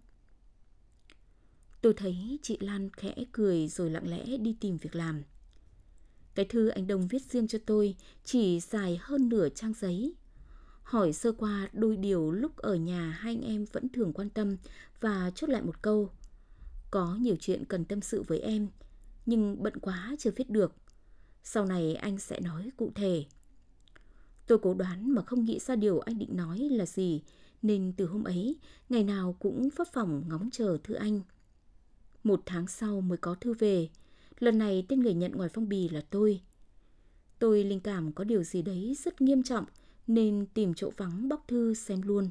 Tôi 1.82 1.94
thấy 1.94 2.40
chị 2.42 2.58
Lan 2.62 2.90
khẽ 2.90 3.16
cười 3.32 3.68
rồi 3.68 3.90
lặng 3.90 4.08
lẽ 4.08 4.38
đi 4.38 4.56
tìm 4.62 4.78
việc 4.78 4.96
làm. 4.96 5.24
Cái 6.36 6.46
thư 6.46 6.68
anh 6.68 6.88
Đông 6.88 7.08
viết 7.08 7.22
riêng 7.22 7.48
cho 7.48 7.60
tôi 7.66 7.96
chỉ 8.24 8.60
dài 8.60 9.00
hơn 9.02 9.30
nửa 9.30 9.50
trang 9.50 9.74
giấy. 9.74 10.16
Hỏi 10.88 11.14
sơ 11.14 11.32
qua 11.32 11.70
đôi 11.74 11.98
điều 11.98 12.32
lúc 12.32 12.58
ở 12.58 12.76
nhà 12.76 13.18
hai 13.20 13.34
anh 13.34 13.42
em 13.42 13.66
vẫn 13.72 13.90
thường 13.90 14.14
quan 14.14 14.30
tâm 14.30 14.58
và 15.02 15.32
chốt 15.36 15.50
lại 15.50 15.62
một 15.62 15.82
câu. 15.82 16.10
Có 16.92 17.18
nhiều 17.22 17.36
chuyện 17.40 17.66
cần 17.66 17.86
tâm 17.86 18.02
sự 18.02 18.24
với 18.24 18.40
em, 18.40 18.68
nhưng 19.26 19.64
bận 19.64 19.80
quá 19.80 20.16
chưa 20.20 20.32
viết 20.36 20.50
được. 20.50 20.76
Sau 21.44 21.66
này 21.66 21.96
anh 21.96 22.18
sẽ 22.18 22.40
nói 22.40 22.72
cụ 22.78 22.92
thể. 22.96 23.26
Tôi 24.48 24.60
cố 24.60 24.74
đoán 24.74 25.12
mà 25.12 25.22
không 25.22 25.46
nghĩ 25.46 25.60
ra 25.60 25.76
điều 25.76 26.00
anh 26.00 26.20
định 26.20 26.36
nói 26.36 26.60
là 26.60 26.86
gì, 26.86 27.22
nên 27.62 27.94
từ 27.98 28.06
hôm 28.06 28.24
ấy, 28.24 28.56
ngày 28.90 29.04
nào 29.04 29.36
cũng 29.40 29.70
phấp 29.70 29.88
phỏng 29.94 30.24
ngóng 30.28 30.50
chờ 30.52 30.78
thư 30.84 30.94
anh. 30.94 31.22
Một 32.24 32.42
tháng 32.46 32.68
sau 32.68 33.02
mới 33.02 33.18
có 33.18 33.36
thư 33.36 33.54
về, 33.54 33.90
lần 34.40 34.58
này 34.58 34.86
tên 34.90 35.00
người 35.00 35.14
nhận 35.14 35.32
ngoài 35.32 35.50
phong 35.54 35.70
bì 35.70 35.90
là 35.90 36.02
tôi. 36.10 36.42
Tôi 37.40 37.64
linh 37.64 37.80
cảm 37.80 38.12
có 38.12 38.24
điều 38.24 38.44
gì 38.44 38.62
đấy 38.62 38.98
rất 39.04 39.22
nghiêm 39.22 39.44
trọng 39.44 39.66
nên 40.08 40.46
tìm 40.54 40.74
chỗ 40.74 40.92
vắng 40.98 41.30
bóc 41.30 41.46
thư 41.48 41.74
xem 41.74 42.02
luôn. 42.02 42.30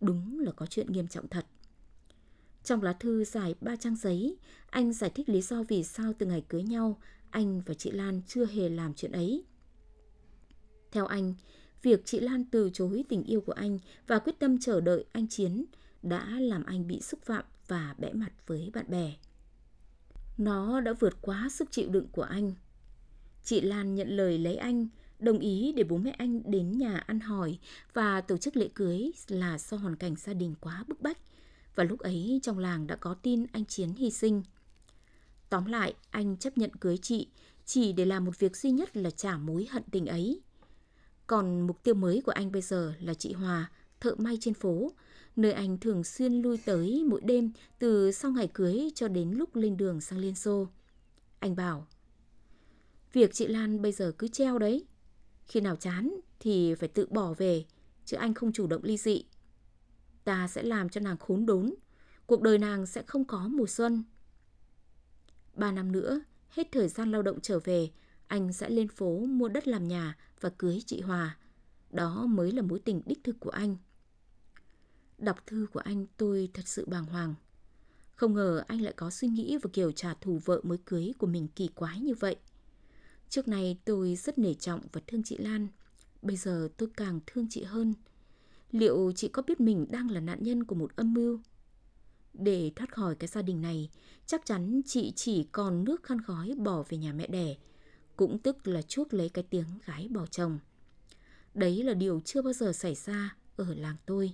Đúng 0.00 0.40
là 0.40 0.52
có 0.52 0.66
chuyện 0.66 0.92
nghiêm 0.92 1.08
trọng 1.08 1.28
thật. 1.28 1.46
Trong 2.64 2.82
lá 2.82 2.92
thư 2.92 3.24
dài 3.24 3.54
ba 3.60 3.76
trang 3.76 3.96
giấy, 3.96 4.36
anh 4.70 4.92
giải 4.92 5.10
thích 5.10 5.28
lý 5.28 5.42
do 5.42 5.62
vì 5.62 5.84
sao 5.84 6.12
từ 6.18 6.26
ngày 6.26 6.44
cưới 6.48 6.62
nhau, 6.62 6.98
anh 7.30 7.60
và 7.66 7.74
chị 7.74 7.90
Lan 7.90 8.20
chưa 8.26 8.46
hề 8.46 8.68
làm 8.68 8.94
chuyện 8.94 9.12
ấy. 9.12 9.44
Theo 10.90 11.06
anh, 11.06 11.34
việc 11.82 12.04
chị 12.04 12.20
Lan 12.20 12.44
từ 12.44 12.70
chối 12.72 13.04
tình 13.08 13.24
yêu 13.24 13.40
của 13.40 13.52
anh 13.52 13.78
và 14.06 14.18
quyết 14.18 14.38
tâm 14.38 14.58
chờ 14.60 14.80
đợi 14.80 15.04
anh 15.12 15.28
Chiến 15.28 15.64
đã 16.02 16.40
làm 16.40 16.64
anh 16.64 16.86
bị 16.86 17.00
xúc 17.00 17.22
phạm 17.22 17.44
và 17.68 17.94
bẽ 17.98 18.12
mặt 18.12 18.32
với 18.46 18.70
bạn 18.74 18.84
bè. 18.88 19.14
Nó 20.38 20.80
đã 20.80 20.92
vượt 20.92 21.14
quá 21.22 21.48
sức 21.52 21.68
chịu 21.70 21.88
đựng 21.88 22.08
của 22.12 22.22
anh. 22.22 22.52
Chị 23.44 23.60
Lan 23.60 23.94
nhận 23.94 24.08
lời 24.08 24.38
lấy 24.38 24.56
anh, 24.56 24.88
đồng 25.22 25.38
ý 25.38 25.72
để 25.76 25.84
bố 25.84 25.96
mẹ 25.96 26.10
anh 26.18 26.50
đến 26.50 26.78
nhà 26.78 26.96
ăn 26.96 27.20
hỏi 27.20 27.58
và 27.92 28.20
tổ 28.20 28.36
chức 28.36 28.56
lễ 28.56 28.68
cưới 28.74 29.10
là 29.28 29.58
do 29.58 29.76
hoàn 29.76 29.96
cảnh 29.96 30.14
gia 30.16 30.32
đình 30.32 30.54
quá 30.60 30.84
bức 30.88 31.00
bách. 31.00 31.18
Và 31.74 31.84
lúc 31.84 31.98
ấy 31.98 32.40
trong 32.42 32.58
làng 32.58 32.86
đã 32.86 32.96
có 32.96 33.14
tin 33.14 33.46
anh 33.52 33.64
Chiến 33.64 33.92
hy 33.92 34.10
sinh. 34.10 34.42
Tóm 35.48 35.66
lại, 35.66 35.94
anh 36.10 36.36
chấp 36.36 36.58
nhận 36.58 36.70
cưới 36.80 36.98
chị 36.98 37.28
chỉ 37.64 37.92
để 37.92 38.04
làm 38.04 38.24
một 38.24 38.38
việc 38.38 38.56
duy 38.56 38.70
nhất 38.70 38.96
là 38.96 39.10
trả 39.10 39.36
mối 39.36 39.66
hận 39.70 39.82
tình 39.90 40.06
ấy. 40.06 40.40
Còn 41.26 41.60
mục 41.60 41.82
tiêu 41.82 41.94
mới 41.94 42.22
của 42.26 42.32
anh 42.32 42.52
bây 42.52 42.62
giờ 42.62 42.94
là 43.00 43.14
chị 43.14 43.32
Hòa, 43.32 43.70
thợ 44.00 44.14
may 44.18 44.38
trên 44.40 44.54
phố, 44.54 44.92
nơi 45.36 45.52
anh 45.52 45.78
thường 45.78 46.04
xuyên 46.04 46.32
lui 46.32 46.58
tới 46.64 47.04
mỗi 47.08 47.20
đêm 47.20 47.52
từ 47.78 48.12
sau 48.12 48.30
ngày 48.30 48.48
cưới 48.54 48.90
cho 48.94 49.08
đến 49.08 49.30
lúc 49.30 49.56
lên 49.56 49.76
đường 49.76 50.00
sang 50.00 50.18
Liên 50.18 50.34
Xô. 50.34 50.68
Anh 51.38 51.56
bảo, 51.56 51.86
việc 53.12 53.34
chị 53.34 53.46
Lan 53.46 53.82
bây 53.82 53.92
giờ 53.92 54.12
cứ 54.18 54.28
treo 54.28 54.58
đấy. 54.58 54.84
Khi 55.46 55.60
nào 55.60 55.76
chán 55.76 56.20
thì 56.40 56.74
phải 56.74 56.88
tự 56.88 57.06
bỏ 57.10 57.32
về, 57.32 57.64
chứ 58.04 58.16
anh 58.16 58.34
không 58.34 58.52
chủ 58.52 58.66
động 58.66 58.84
ly 58.84 58.96
dị. 58.96 59.24
Ta 60.24 60.48
sẽ 60.48 60.62
làm 60.62 60.88
cho 60.88 61.00
nàng 61.00 61.16
khốn 61.18 61.46
đốn, 61.46 61.74
cuộc 62.26 62.42
đời 62.42 62.58
nàng 62.58 62.86
sẽ 62.86 63.02
không 63.02 63.24
có 63.24 63.48
mùa 63.48 63.66
xuân. 63.66 64.04
Ba 65.54 65.72
năm 65.72 65.92
nữa, 65.92 66.20
hết 66.50 66.68
thời 66.72 66.88
gian 66.88 67.10
lao 67.10 67.22
động 67.22 67.40
trở 67.40 67.58
về, 67.58 67.90
anh 68.26 68.52
sẽ 68.52 68.70
lên 68.70 68.88
phố 68.88 69.18
mua 69.18 69.48
đất 69.48 69.68
làm 69.68 69.88
nhà 69.88 70.16
và 70.40 70.50
cưới 70.58 70.82
chị 70.86 71.00
Hòa. 71.00 71.36
Đó 71.90 72.26
mới 72.26 72.52
là 72.52 72.62
mối 72.62 72.78
tình 72.78 73.02
đích 73.06 73.24
thực 73.24 73.36
của 73.40 73.50
anh. 73.50 73.76
Đọc 75.18 75.46
thư 75.46 75.66
của 75.72 75.80
anh 75.80 76.06
tôi 76.16 76.50
thật 76.54 76.68
sự 76.68 76.86
bàng 76.86 77.04
hoàng. 77.04 77.34
Không 78.14 78.34
ngờ 78.34 78.64
anh 78.66 78.80
lại 78.80 78.92
có 78.96 79.10
suy 79.10 79.28
nghĩ 79.28 79.58
và 79.62 79.70
kiểu 79.72 79.92
trả 79.92 80.14
thù 80.14 80.40
vợ 80.44 80.60
mới 80.62 80.78
cưới 80.84 81.12
của 81.18 81.26
mình 81.26 81.48
kỳ 81.48 81.68
quái 81.68 82.00
như 82.00 82.14
vậy. 82.14 82.36
Trước 83.32 83.48
này 83.48 83.78
tôi 83.84 84.14
rất 84.14 84.38
nể 84.38 84.54
trọng 84.54 84.80
và 84.92 85.00
thương 85.06 85.22
chị 85.22 85.36
Lan. 85.36 85.68
Bây 86.22 86.36
giờ 86.36 86.68
tôi 86.76 86.88
càng 86.96 87.20
thương 87.26 87.46
chị 87.50 87.62
hơn. 87.62 87.94
Liệu 88.70 89.12
chị 89.16 89.28
có 89.28 89.42
biết 89.42 89.60
mình 89.60 89.86
đang 89.90 90.10
là 90.10 90.20
nạn 90.20 90.38
nhân 90.42 90.64
của 90.64 90.74
một 90.74 90.96
âm 90.96 91.14
mưu? 91.14 91.38
Để 92.34 92.72
thoát 92.76 92.94
khỏi 92.94 93.14
cái 93.14 93.28
gia 93.28 93.42
đình 93.42 93.60
này, 93.60 93.90
chắc 94.26 94.46
chắn 94.46 94.80
chị 94.86 95.12
chỉ 95.16 95.44
còn 95.52 95.84
nước 95.84 96.02
khăn 96.02 96.20
khói 96.20 96.54
bỏ 96.58 96.84
về 96.88 96.98
nhà 96.98 97.12
mẹ 97.12 97.26
đẻ, 97.26 97.56
cũng 98.16 98.38
tức 98.38 98.66
là 98.66 98.82
chuốc 98.82 99.14
lấy 99.14 99.28
cái 99.28 99.44
tiếng 99.50 99.78
gái 99.86 100.08
bỏ 100.08 100.26
chồng. 100.26 100.58
Đấy 101.54 101.82
là 101.82 101.94
điều 101.94 102.20
chưa 102.24 102.42
bao 102.42 102.52
giờ 102.52 102.72
xảy 102.72 102.94
ra 102.94 103.36
ở 103.56 103.74
làng 103.74 103.96
tôi. 104.06 104.32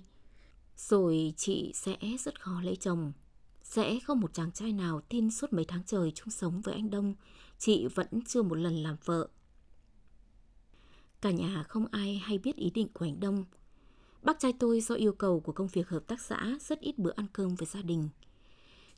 Rồi 0.77 1.33
chị 1.37 1.71
sẽ 1.75 1.97
rất 2.19 2.41
khó 2.41 2.61
lấy 2.61 2.75
chồng. 2.75 3.13
Sẽ 3.63 3.99
không 4.03 4.19
một 4.19 4.33
chàng 4.33 4.51
trai 4.51 4.73
nào 4.73 5.01
tin 5.09 5.31
suốt 5.31 5.53
mấy 5.53 5.65
tháng 5.65 5.83
trời 5.83 6.11
chung 6.15 6.29
sống 6.29 6.61
với 6.61 6.73
anh 6.73 6.89
Đông, 6.89 7.15
chị 7.59 7.87
vẫn 7.87 8.07
chưa 8.27 8.41
một 8.41 8.55
lần 8.55 8.75
làm 8.75 8.95
vợ. 9.05 9.27
Cả 11.21 11.31
nhà 11.31 11.63
không 11.63 11.85
ai 11.91 12.17
hay 12.23 12.37
biết 12.37 12.55
ý 12.55 12.69
định 12.69 12.87
của 12.93 13.05
anh 13.05 13.19
Đông. 13.19 13.45
Bác 14.21 14.39
trai 14.39 14.53
tôi 14.59 14.81
do 14.81 14.95
yêu 14.95 15.13
cầu 15.13 15.39
của 15.39 15.51
công 15.51 15.67
việc 15.67 15.89
hợp 15.89 16.07
tác 16.07 16.21
xã 16.21 16.57
rất 16.61 16.79
ít 16.79 16.97
bữa 16.97 17.11
ăn 17.15 17.25
cơm 17.33 17.55
với 17.55 17.65
gia 17.65 17.81
đình. 17.81 18.09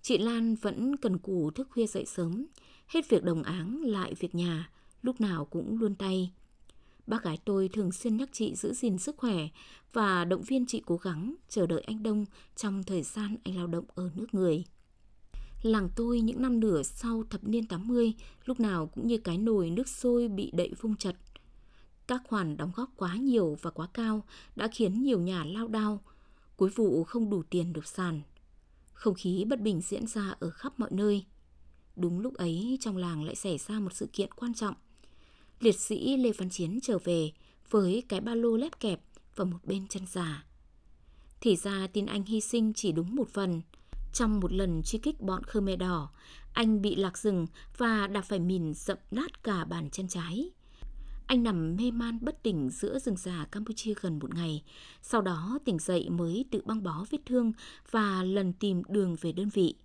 Chị 0.01 0.17
Lan 0.17 0.55
vẫn 0.55 0.97
cần 0.97 1.17
cù 1.17 1.51
thức 1.51 1.67
khuya 1.71 1.87
dậy 1.87 2.05
sớm, 2.05 2.45
hết 2.87 3.09
việc 3.09 3.23
đồng 3.23 3.43
áng 3.43 3.81
lại 3.83 4.13
việc 4.19 4.35
nhà, 4.35 4.69
lúc 5.01 5.21
nào 5.21 5.45
cũng 5.45 5.79
luôn 5.79 5.95
tay. 5.95 6.31
Bác 7.07 7.23
gái 7.23 7.37
tôi 7.45 7.69
thường 7.69 7.91
xuyên 7.91 8.17
nhắc 8.17 8.29
chị 8.31 8.55
giữ 8.55 8.73
gìn 8.73 8.97
sức 8.97 9.17
khỏe 9.17 9.47
và 9.93 10.25
động 10.25 10.41
viên 10.41 10.65
chị 10.65 10.81
cố 10.85 10.97
gắng 10.97 11.35
chờ 11.49 11.67
đợi 11.67 11.81
anh 11.81 12.03
Đông 12.03 12.25
trong 12.55 12.83
thời 12.83 13.03
gian 13.03 13.37
anh 13.43 13.55
lao 13.55 13.67
động 13.67 13.85
ở 13.95 14.09
nước 14.15 14.33
người. 14.33 14.63
Làng 15.61 15.89
tôi 15.95 16.21
những 16.21 16.41
năm 16.41 16.59
nửa 16.59 16.83
sau 16.83 17.23
thập 17.29 17.43
niên 17.43 17.65
80 17.65 18.13
lúc 18.45 18.59
nào 18.59 18.87
cũng 18.87 19.07
như 19.07 19.17
cái 19.17 19.37
nồi 19.37 19.69
nước 19.69 19.87
sôi 19.87 20.27
bị 20.27 20.51
đậy 20.53 20.73
vung 20.81 20.95
chật. 20.95 21.15
Các 22.07 22.21
khoản 22.27 22.57
đóng 22.57 22.71
góp 22.75 22.89
quá 22.95 23.15
nhiều 23.15 23.57
và 23.61 23.71
quá 23.71 23.87
cao 23.93 24.23
đã 24.55 24.67
khiến 24.67 25.03
nhiều 25.03 25.19
nhà 25.19 25.43
lao 25.45 25.67
đao, 25.67 26.01
cuối 26.57 26.69
vụ 26.69 27.03
không 27.03 27.29
đủ 27.29 27.43
tiền 27.49 27.73
được 27.73 27.87
sàn. 27.87 28.21
Không 28.93 29.13
khí 29.13 29.45
bất 29.45 29.61
bình 29.61 29.81
diễn 29.81 30.07
ra 30.07 30.35
ở 30.39 30.49
khắp 30.49 30.79
mọi 30.79 30.89
nơi. 30.93 31.25
Đúng 31.95 32.19
lúc 32.19 32.33
ấy 32.33 32.77
trong 32.81 32.97
làng 32.97 33.23
lại 33.23 33.35
xảy 33.35 33.57
ra 33.57 33.79
một 33.79 33.93
sự 33.93 34.07
kiện 34.13 34.31
quan 34.31 34.53
trọng– 34.53 34.75
liệt 35.61 35.79
sĩ 35.79 36.17
Lê 36.17 36.31
Văn 36.31 36.49
Chiến 36.49 36.79
trở 36.81 36.97
về 37.03 37.31
với 37.69 38.03
cái 38.09 38.21
ba 38.21 38.35
lô 38.35 38.57
lép 38.57 38.79
kẹp 38.79 39.01
và 39.35 39.45
một 39.45 39.57
bên 39.63 39.87
chân 39.87 40.03
giả. 40.11 40.45
Thì 41.41 41.55
ra 41.55 41.87
tin 41.93 42.05
anh 42.05 42.23
hy 42.23 42.41
sinh 42.41 42.73
chỉ 42.73 42.91
đúng 42.91 43.15
một 43.15 43.29
phần. 43.29 43.61
Trong 44.13 44.39
một 44.39 44.53
lần 44.53 44.83
truy 44.83 44.99
kích 44.99 45.21
bọn 45.21 45.43
Khmer 45.43 45.79
Đỏ, 45.79 46.09
anh 46.53 46.81
bị 46.81 46.95
lạc 46.95 47.17
rừng 47.17 47.47
và 47.77 48.07
đạp 48.07 48.21
phải 48.21 48.39
mìn 48.39 48.73
dậm 48.73 48.97
nát 49.11 49.43
cả 49.43 49.65
bàn 49.65 49.89
chân 49.89 50.07
trái. 50.07 50.51
Anh 51.27 51.43
nằm 51.43 51.75
mê 51.75 51.91
man 51.91 52.19
bất 52.21 52.43
tỉnh 52.43 52.69
giữa 52.69 52.99
rừng 52.99 53.17
già 53.17 53.45
Campuchia 53.51 53.93
gần 54.01 54.19
một 54.19 54.35
ngày. 54.35 54.63
Sau 55.01 55.21
đó 55.21 55.59
tỉnh 55.65 55.79
dậy 55.79 56.09
mới 56.09 56.45
tự 56.51 56.61
băng 56.65 56.83
bó 56.83 57.05
vết 57.09 57.19
thương 57.25 57.51
và 57.91 58.23
lần 58.23 58.53
tìm 58.53 58.81
đường 58.89 59.15
về 59.21 59.31
đơn 59.31 59.49
vị. 59.49 59.75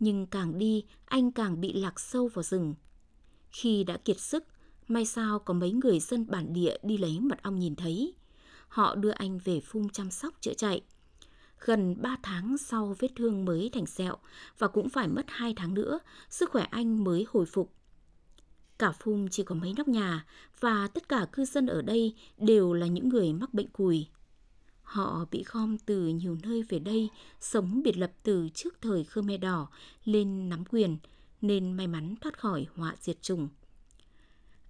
Nhưng 0.00 0.26
càng 0.26 0.58
đi, 0.58 0.84
anh 1.04 1.32
càng 1.32 1.60
bị 1.60 1.72
lạc 1.72 2.00
sâu 2.00 2.28
vào 2.28 2.42
rừng. 2.42 2.74
Khi 3.50 3.84
đã 3.84 3.96
kiệt 3.96 4.20
sức, 4.20 4.44
May 4.88 5.04
sao 5.04 5.38
có 5.38 5.54
mấy 5.54 5.72
người 5.72 6.00
dân 6.00 6.26
bản 6.30 6.52
địa 6.52 6.76
đi 6.82 6.96
lấy 6.96 7.20
mật 7.20 7.42
ong 7.42 7.58
nhìn 7.58 7.76
thấy. 7.76 8.14
Họ 8.68 8.94
đưa 8.94 9.10
anh 9.10 9.38
về 9.44 9.60
phung 9.60 9.88
chăm 9.88 10.10
sóc 10.10 10.34
chữa 10.40 10.54
chạy. 10.54 10.80
Gần 11.60 12.02
3 12.02 12.16
tháng 12.22 12.58
sau 12.58 12.96
vết 12.98 13.08
thương 13.16 13.44
mới 13.44 13.70
thành 13.72 13.86
sẹo 13.86 14.16
và 14.58 14.68
cũng 14.68 14.88
phải 14.88 15.08
mất 15.08 15.24
2 15.28 15.54
tháng 15.56 15.74
nữa, 15.74 15.98
sức 16.30 16.50
khỏe 16.50 16.62
anh 16.70 17.04
mới 17.04 17.26
hồi 17.28 17.46
phục. 17.46 17.72
Cả 18.78 18.92
phum 18.92 19.28
chỉ 19.28 19.42
có 19.42 19.54
mấy 19.54 19.74
nóc 19.76 19.88
nhà 19.88 20.26
và 20.60 20.88
tất 20.88 21.08
cả 21.08 21.26
cư 21.32 21.44
dân 21.44 21.66
ở 21.66 21.82
đây 21.82 22.14
đều 22.38 22.72
là 22.72 22.86
những 22.86 23.08
người 23.08 23.32
mắc 23.32 23.54
bệnh 23.54 23.68
cùi. 23.68 24.06
Họ 24.82 25.24
bị 25.30 25.44
gom 25.52 25.78
từ 25.78 26.08
nhiều 26.08 26.36
nơi 26.42 26.62
về 26.62 26.78
đây, 26.78 27.10
sống 27.40 27.82
biệt 27.82 27.96
lập 27.96 28.12
từ 28.22 28.48
trước 28.54 28.74
thời 28.80 29.04
Khmer 29.04 29.40
Đỏ 29.40 29.68
lên 30.04 30.48
nắm 30.48 30.64
quyền, 30.64 30.98
nên 31.40 31.72
may 31.72 31.86
mắn 31.86 32.14
thoát 32.20 32.38
khỏi 32.38 32.66
họa 32.74 32.94
diệt 33.00 33.22
chủng. 33.22 33.48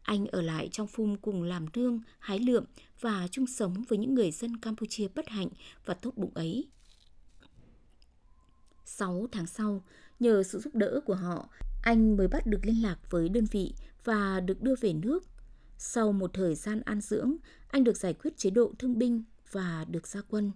Anh 0.02 0.26
ở 0.26 0.42
lại 0.42 0.68
trong 0.72 0.86
phum 0.86 1.16
cùng 1.16 1.42
làm 1.42 1.66
nương, 1.74 2.00
hái 2.18 2.38
lượm 2.38 2.64
và 3.00 3.28
chung 3.30 3.46
sống 3.46 3.84
với 3.88 3.98
những 3.98 4.14
người 4.14 4.30
dân 4.30 4.56
Campuchia 4.56 5.08
bất 5.14 5.28
hạnh 5.28 5.48
và 5.84 5.94
tốt 5.94 6.12
bụng 6.16 6.34
ấy. 6.34 6.68
Sáu 8.90 9.26
tháng 9.32 9.46
sau, 9.46 9.82
Nhờ 10.20 10.42
sự 10.42 10.58
giúp 10.58 10.74
đỡ 10.74 11.00
của 11.06 11.14
họ, 11.14 11.48
anh 11.82 12.16
mới 12.16 12.28
bắt 12.28 12.46
được 12.46 12.58
liên 12.62 12.82
lạc 12.82 13.10
với 13.10 13.28
đơn 13.28 13.44
vị 13.44 13.74
và 14.04 14.40
được 14.40 14.62
đưa 14.62 14.74
về 14.80 14.92
nước. 14.92 15.24
Sau 15.78 16.12
một 16.12 16.30
thời 16.34 16.54
gian 16.54 16.80
an 16.80 17.00
dưỡng, 17.00 17.36
anh 17.68 17.84
được 17.84 17.96
giải 17.96 18.14
quyết 18.14 18.36
chế 18.36 18.50
độ 18.50 18.72
thương 18.78 18.98
binh 18.98 19.22
và 19.52 19.84
được 19.90 20.06
ra 20.06 20.20
quân. 20.28 20.52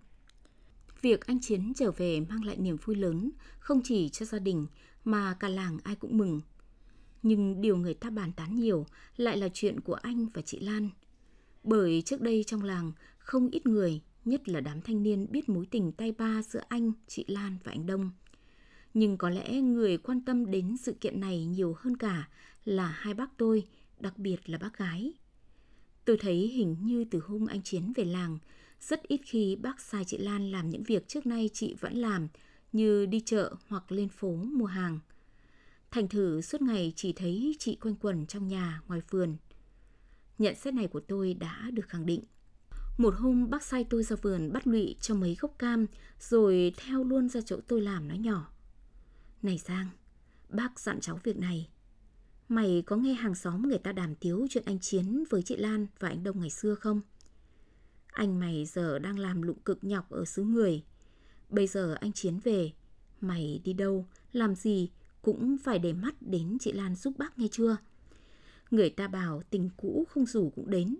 Việc 1.01 1.27
anh 1.27 1.41
Chiến 1.41 1.73
trở 1.77 1.91
về 1.91 2.21
mang 2.21 2.45
lại 2.45 2.57
niềm 2.57 2.77
vui 2.77 2.97
lớn, 2.97 3.31
không 3.59 3.81
chỉ 3.85 4.09
cho 4.09 4.27
gia 4.27 4.39
đình 4.39 4.67
mà 5.05 5.35
cả 5.35 5.49
làng 5.49 5.79
ai 5.85 5.95
cũng 5.95 6.19
mừng. 6.19 6.41
Nhưng 7.23 7.61
điều 7.61 7.77
người 7.77 7.95
ta 7.95 8.11
bàn 8.11 8.33
tán 8.33 8.55
nhiều 8.57 8.87
lại 9.17 9.37
là 9.37 9.49
chuyện 9.55 9.81
của 9.81 9.95
anh 9.95 10.27
và 10.35 10.43
chị 10.43 10.61
Lan. 10.61 10.91
Bởi 11.65 12.03
trước 12.03 12.21
đây 12.21 12.45
trong 12.47 12.63
làng 12.63 12.93
không 13.19 13.51
ít 13.51 13.67
người, 13.67 14.01
nhất 14.25 14.49
là 14.49 14.61
đám 14.61 14.81
thanh 14.81 15.03
niên 15.03 15.27
biết 15.31 15.49
mối 15.49 15.67
tình 15.71 15.93
tay 15.93 16.13
ba 16.13 16.43
giữa 16.43 16.63
anh, 16.69 16.93
chị 17.07 17.25
Lan 17.29 17.59
và 17.65 17.73
anh 17.73 17.87
Đông. 17.87 18.11
Nhưng 18.95 19.17
có 19.17 19.31
lẽ 19.31 19.61
người 19.61 19.97
quan 19.97 20.21
tâm 20.21 20.51
đến 20.51 20.77
sự 20.77 20.93
kiện 20.93 21.21
này 21.21 21.45
nhiều 21.45 21.77
hơn 21.79 21.97
cả 21.97 22.29
là 22.65 22.87
hai 22.87 23.15
bác 23.15 23.37
tôi, 23.37 23.67
đặc 24.01 24.19
biệt 24.19 24.51
là 24.51 24.59
bác 24.59 24.79
gái. 24.79 25.13
Tôi 26.05 26.17
thấy 26.21 26.37
hình 26.37 26.77
như 26.81 27.05
từ 27.05 27.21
hôm 27.27 27.47
anh 27.47 27.63
Chiến 27.63 27.93
về 27.97 28.05
làng, 28.05 28.39
rất 28.81 29.03
ít 29.03 29.21
khi 29.25 29.57
bác 29.57 29.81
sai 29.81 30.05
chị 30.05 30.19
Lan 30.19 30.51
làm 30.51 30.71
những 30.71 30.83
việc 30.83 31.09
trước 31.09 31.27
nay 31.27 31.51
chị 31.53 31.75
vẫn 31.81 31.97
làm, 31.97 32.29
như 32.73 33.07
đi 33.07 33.21
chợ 33.21 33.55
hoặc 33.69 33.93
lên 33.93 34.09
phố 34.09 34.35
mua 34.35 34.67
hàng. 34.67 34.99
Thành 35.91 36.09
thử 36.09 36.41
suốt 36.41 36.63
ngày 36.63 36.93
chỉ 36.97 37.13
thấy 37.13 37.57
chị 37.59 37.77
quanh 37.81 37.95
quẩn 37.95 38.27
trong 38.27 38.49
nhà, 38.49 38.83
ngoài 38.89 39.01
vườn. 39.11 39.37
Nhận 40.39 40.55
xét 40.55 40.75
này 40.75 40.89
của 40.89 41.01
tôi 41.01 41.35
đã 41.35 41.71
được 41.73 41.89
khẳng 41.89 42.07
định. 42.07 42.25
Một 42.99 43.15
hôm 43.17 43.51
bác 43.51 43.63
sai 43.63 43.85
tôi 43.91 44.03
ra 44.03 44.17
vườn 44.17 44.53
bắt 44.53 44.67
lụy 44.67 44.97
cho 45.01 45.15
mấy 45.15 45.37
gốc 45.41 45.59
cam, 45.59 45.87
rồi 46.21 46.73
theo 46.77 47.05
luôn 47.05 47.29
ra 47.29 47.41
chỗ 47.41 47.57
tôi 47.69 47.81
làm 47.81 48.09
nói 48.09 48.19
nhỏ. 48.19 48.52
Này 49.43 49.59
Giang, 49.59 49.89
bác 50.49 50.81
dặn 50.81 51.01
cháu 51.01 51.21
việc 51.23 51.37
này. 51.37 51.69
Mày 52.49 52.83
có 52.87 52.97
nghe 52.97 53.15
hàng 53.15 53.35
xóm 53.35 53.69
người 53.69 53.79
ta 53.79 53.93
đàm 53.93 54.15
tiếu 54.15 54.47
chuyện 54.51 54.65
anh 54.67 54.79
Chiến 54.79 55.25
với 55.31 55.43
chị 55.43 55.57
Lan 55.57 55.87
và 55.99 56.09
anh 56.09 56.23
Đông 56.23 56.41
ngày 56.41 56.51
xưa 56.51 56.75
không? 56.75 57.01
Anh 58.07 58.41
mày 58.41 58.65
giờ 58.65 58.99
đang 58.99 59.19
làm 59.19 59.43
lụng 59.43 59.61
cực 59.65 59.85
nhọc 59.85 60.11
ở 60.11 60.25
xứ 60.25 60.43
người. 60.43 60.85
Bây 61.49 61.67
giờ 61.67 61.95
anh 62.01 62.13
Chiến 62.13 62.39
về, 62.45 62.73
mày 63.21 63.61
đi 63.65 63.73
đâu, 63.73 64.07
làm 64.33 64.55
gì 64.55 64.91
cũng 65.23 65.59
phải 65.59 65.79
để 65.79 65.93
mắt 65.93 66.15
đến 66.21 66.57
chị 66.61 66.73
Lan 66.73 66.95
giúp 66.95 67.15
bác 67.19 67.39
nghe 67.39 67.49
chưa? 67.51 67.77
Người 68.71 68.91
ta 68.91 69.09
bảo 69.09 69.43
tình 69.51 69.71
cũ 69.77 70.07
không 70.11 70.27
rủ 70.27 70.51
cũng 70.51 70.71
đến. 70.71 70.97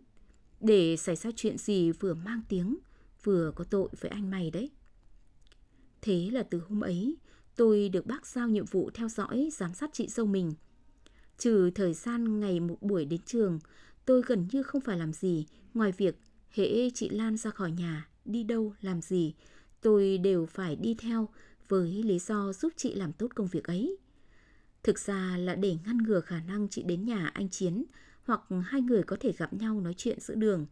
Để 0.61 0.97
xảy 0.97 1.17
ra 1.17 1.31
chuyện 1.37 1.59
gì 1.59 1.93
vừa 1.93 2.15
mang 2.15 2.43
tiếng, 2.49 2.79
vừa 3.23 3.53
có 3.57 3.65
tội 3.65 3.89
với 4.01 4.11
anh 4.11 4.31
mày 4.31 4.51
đấy. 4.51 4.71
Thế 6.03 6.31
là 6.33 6.43
từ 6.43 6.63
hôm 6.69 6.81
ấy, 6.81 7.17
tôi 7.57 7.89
được 7.89 8.07
bác 8.07 8.27
giao 8.27 8.49
nhiệm 8.49 8.65
vụ 8.65 8.91
theo 8.95 9.09
dõi, 9.09 9.49
giám 9.53 9.75
sát 9.75 9.91
chị 9.93 10.09
dâu 10.09 10.27
mình. 10.27 10.53
Trừ 11.39 11.71
thời 11.71 11.95
gian 11.95 12.41
ngày 12.41 12.61
một 12.61 12.77
buổi 12.81 13.05
đến 13.05 13.21
trường, 13.27 13.59
tôi 14.05 14.23
gần 14.27 14.49
như 14.53 14.63
không 14.63 14.81
phải 14.81 14.99
làm 14.99 15.13
gì 15.13 15.47
ngoài 15.75 15.93
việc 15.93 16.19
hễ 16.51 16.91
chị 16.91 17.09
Lan 17.09 17.37
ra 17.37 17.51
khỏi 17.51 17.71
nhà, 17.71 18.09
đi 18.25 18.45
đâu, 18.45 18.75
làm 18.81 19.03
gì, 19.03 19.35
tôi 19.81 20.19
đều 20.19 20.47
phải 20.47 20.77
đi 20.77 20.95
theo 20.95 21.29
với 21.69 22.03
lý 22.03 22.19
do 22.19 22.53
giúp 22.53 22.73
chị 22.77 22.95
làm 22.95 23.13
tốt 23.13 23.29
công 23.35 23.47
việc 23.47 23.65
ấy. 23.65 23.97
Thực 24.83 24.99
ra 24.99 25.37
là 25.37 25.55
để 25.55 25.77
ngăn 25.87 25.99
ngừa 25.99 26.21
khả 26.21 26.41
năng 26.41 26.69
chị 26.69 26.83
đến 26.83 27.05
nhà 27.05 27.31
anh 27.35 27.49
Chiến 27.49 27.85
hoặc 28.25 28.41
hai 28.65 28.81
người 28.81 29.03
có 29.03 29.17
thể 29.21 29.33
gặp 29.33 29.53
nhau 29.53 29.81
nói 29.81 29.95
chuyện 29.97 30.21
giữa 30.21 30.35
đường. 30.35 30.67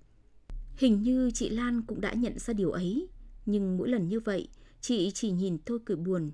Hình 0.76 1.02
như 1.02 1.30
chị 1.34 1.48
Lan 1.48 1.82
cũng 1.82 2.00
đã 2.00 2.12
nhận 2.12 2.38
ra 2.38 2.54
điều 2.54 2.70
ấy, 2.70 3.08
nhưng 3.46 3.76
mỗi 3.76 3.88
lần 3.88 4.08
như 4.08 4.20
vậy, 4.20 4.48
chị 4.80 5.10
chỉ 5.14 5.30
nhìn 5.30 5.58
tôi 5.58 5.78
cười 5.84 5.96
buồn. 5.96 6.30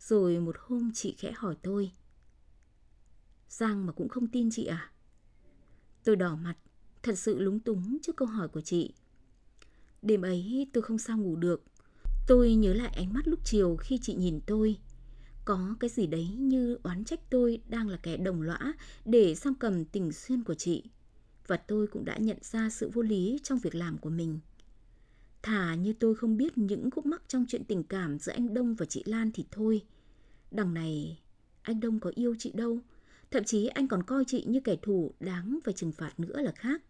Rồi 0.00 0.40
một 0.40 0.56
hôm 0.60 0.90
chị 0.94 1.14
khẽ 1.18 1.32
hỏi 1.36 1.56
tôi. 1.62 1.92
Giang 3.48 3.86
mà 3.86 3.92
cũng 3.92 4.08
không 4.08 4.26
tin 4.26 4.50
chị 4.50 4.66
à? 4.66 4.92
Tôi 6.04 6.16
đỏ 6.16 6.36
mặt, 6.36 6.56
thật 7.02 7.18
sự 7.18 7.38
lúng 7.38 7.60
túng 7.60 7.98
trước 8.02 8.16
câu 8.16 8.28
hỏi 8.28 8.48
của 8.48 8.60
chị. 8.60 8.92
Đêm 10.02 10.22
ấy 10.22 10.66
tôi 10.72 10.82
không 10.82 10.98
sao 10.98 11.18
ngủ 11.18 11.36
được. 11.36 11.62
Tôi 12.26 12.54
nhớ 12.54 12.74
lại 12.74 12.92
ánh 12.96 13.12
mắt 13.12 13.28
lúc 13.28 13.40
chiều 13.44 13.76
khi 13.76 13.98
chị 14.02 14.14
nhìn 14.14 14.40
tôi. 14.46 14.78
Có 15.44 15.76
cái 15.80 15.90
gì 15.90 16.06
đấy 16.06 16.28
như 16.28 16.78
oán 16.82 17.04
trách 17.04 17.30
tôi 17.30 17.62
đang 17.68 17.88
là 17.88 17.96
kẻ 17.96 18.16
đồng 18.16 18.42
lõa 18.42 18.72
để 19.04 19.34
giam 19.34 19.54
cầm 19.54 19.84
tình 19.84 20.12
xuyên 20.12 20.44
của 20.44 20.54
chị. 20.54 20.84
Và 21.46 21.56
tôi 21.56 21.86
cũng 21.86 22.04
đã 22.04 22.18
nhận 22.18 22.38
ra 22.42 22.70
sự 22.70 22.90
vô 22.94 23.02
lý 23.02 23.38
trong 23.42 23.58
việc 23.58 23.74
làm 23.74 23.98
của 23.98 24.10
mình. 24.10 24.38
Thà 25.42 25.74
như 25.74 25.92
tôi 25.92 26.14
không 26.14 26.36
biết 26.36 26.58
những 26.58 26.90
khúc 26.90 27.06
mắc 27.06 27.22
trong 27.28 27.44
chuyện 27.48 27.64
tình 27.64 27.82
cảm 27.82 28.18
giữa 28.18 28.32
anh 28.32 28.54
Đông 28.54 28.74
và 28.74 28.86
chị 28.86 29.02
Lan 29.06 29.30
thì 29.34 29.44
thôi. 29.50 29.82
Đằng 30.50 30.74
này, 30.74 31.20
anh 31.62 31.80
Đông 31.80 32.00
có 32.00 32.12
yêu 32.14 32.34
chị 32.38 32.52
đâu. 32.54 32.78
Thậm 33.30 33.44
chí 33.44 33.66
anh 33.66 33.88
còn 33.88 34.02
coi 34.02 34.24
chị 34.24 34.44
như 34.46 34.60
kẻ 34.60 34.76
thù 34.82 35.14
đáng 35.20 35.58
phải 35.64 35.74
trừng 35.74 35.92
phạt 35.92 36.20
nữa 36.20 36.42
là 36.42 36.52
khác. 36.52 36.82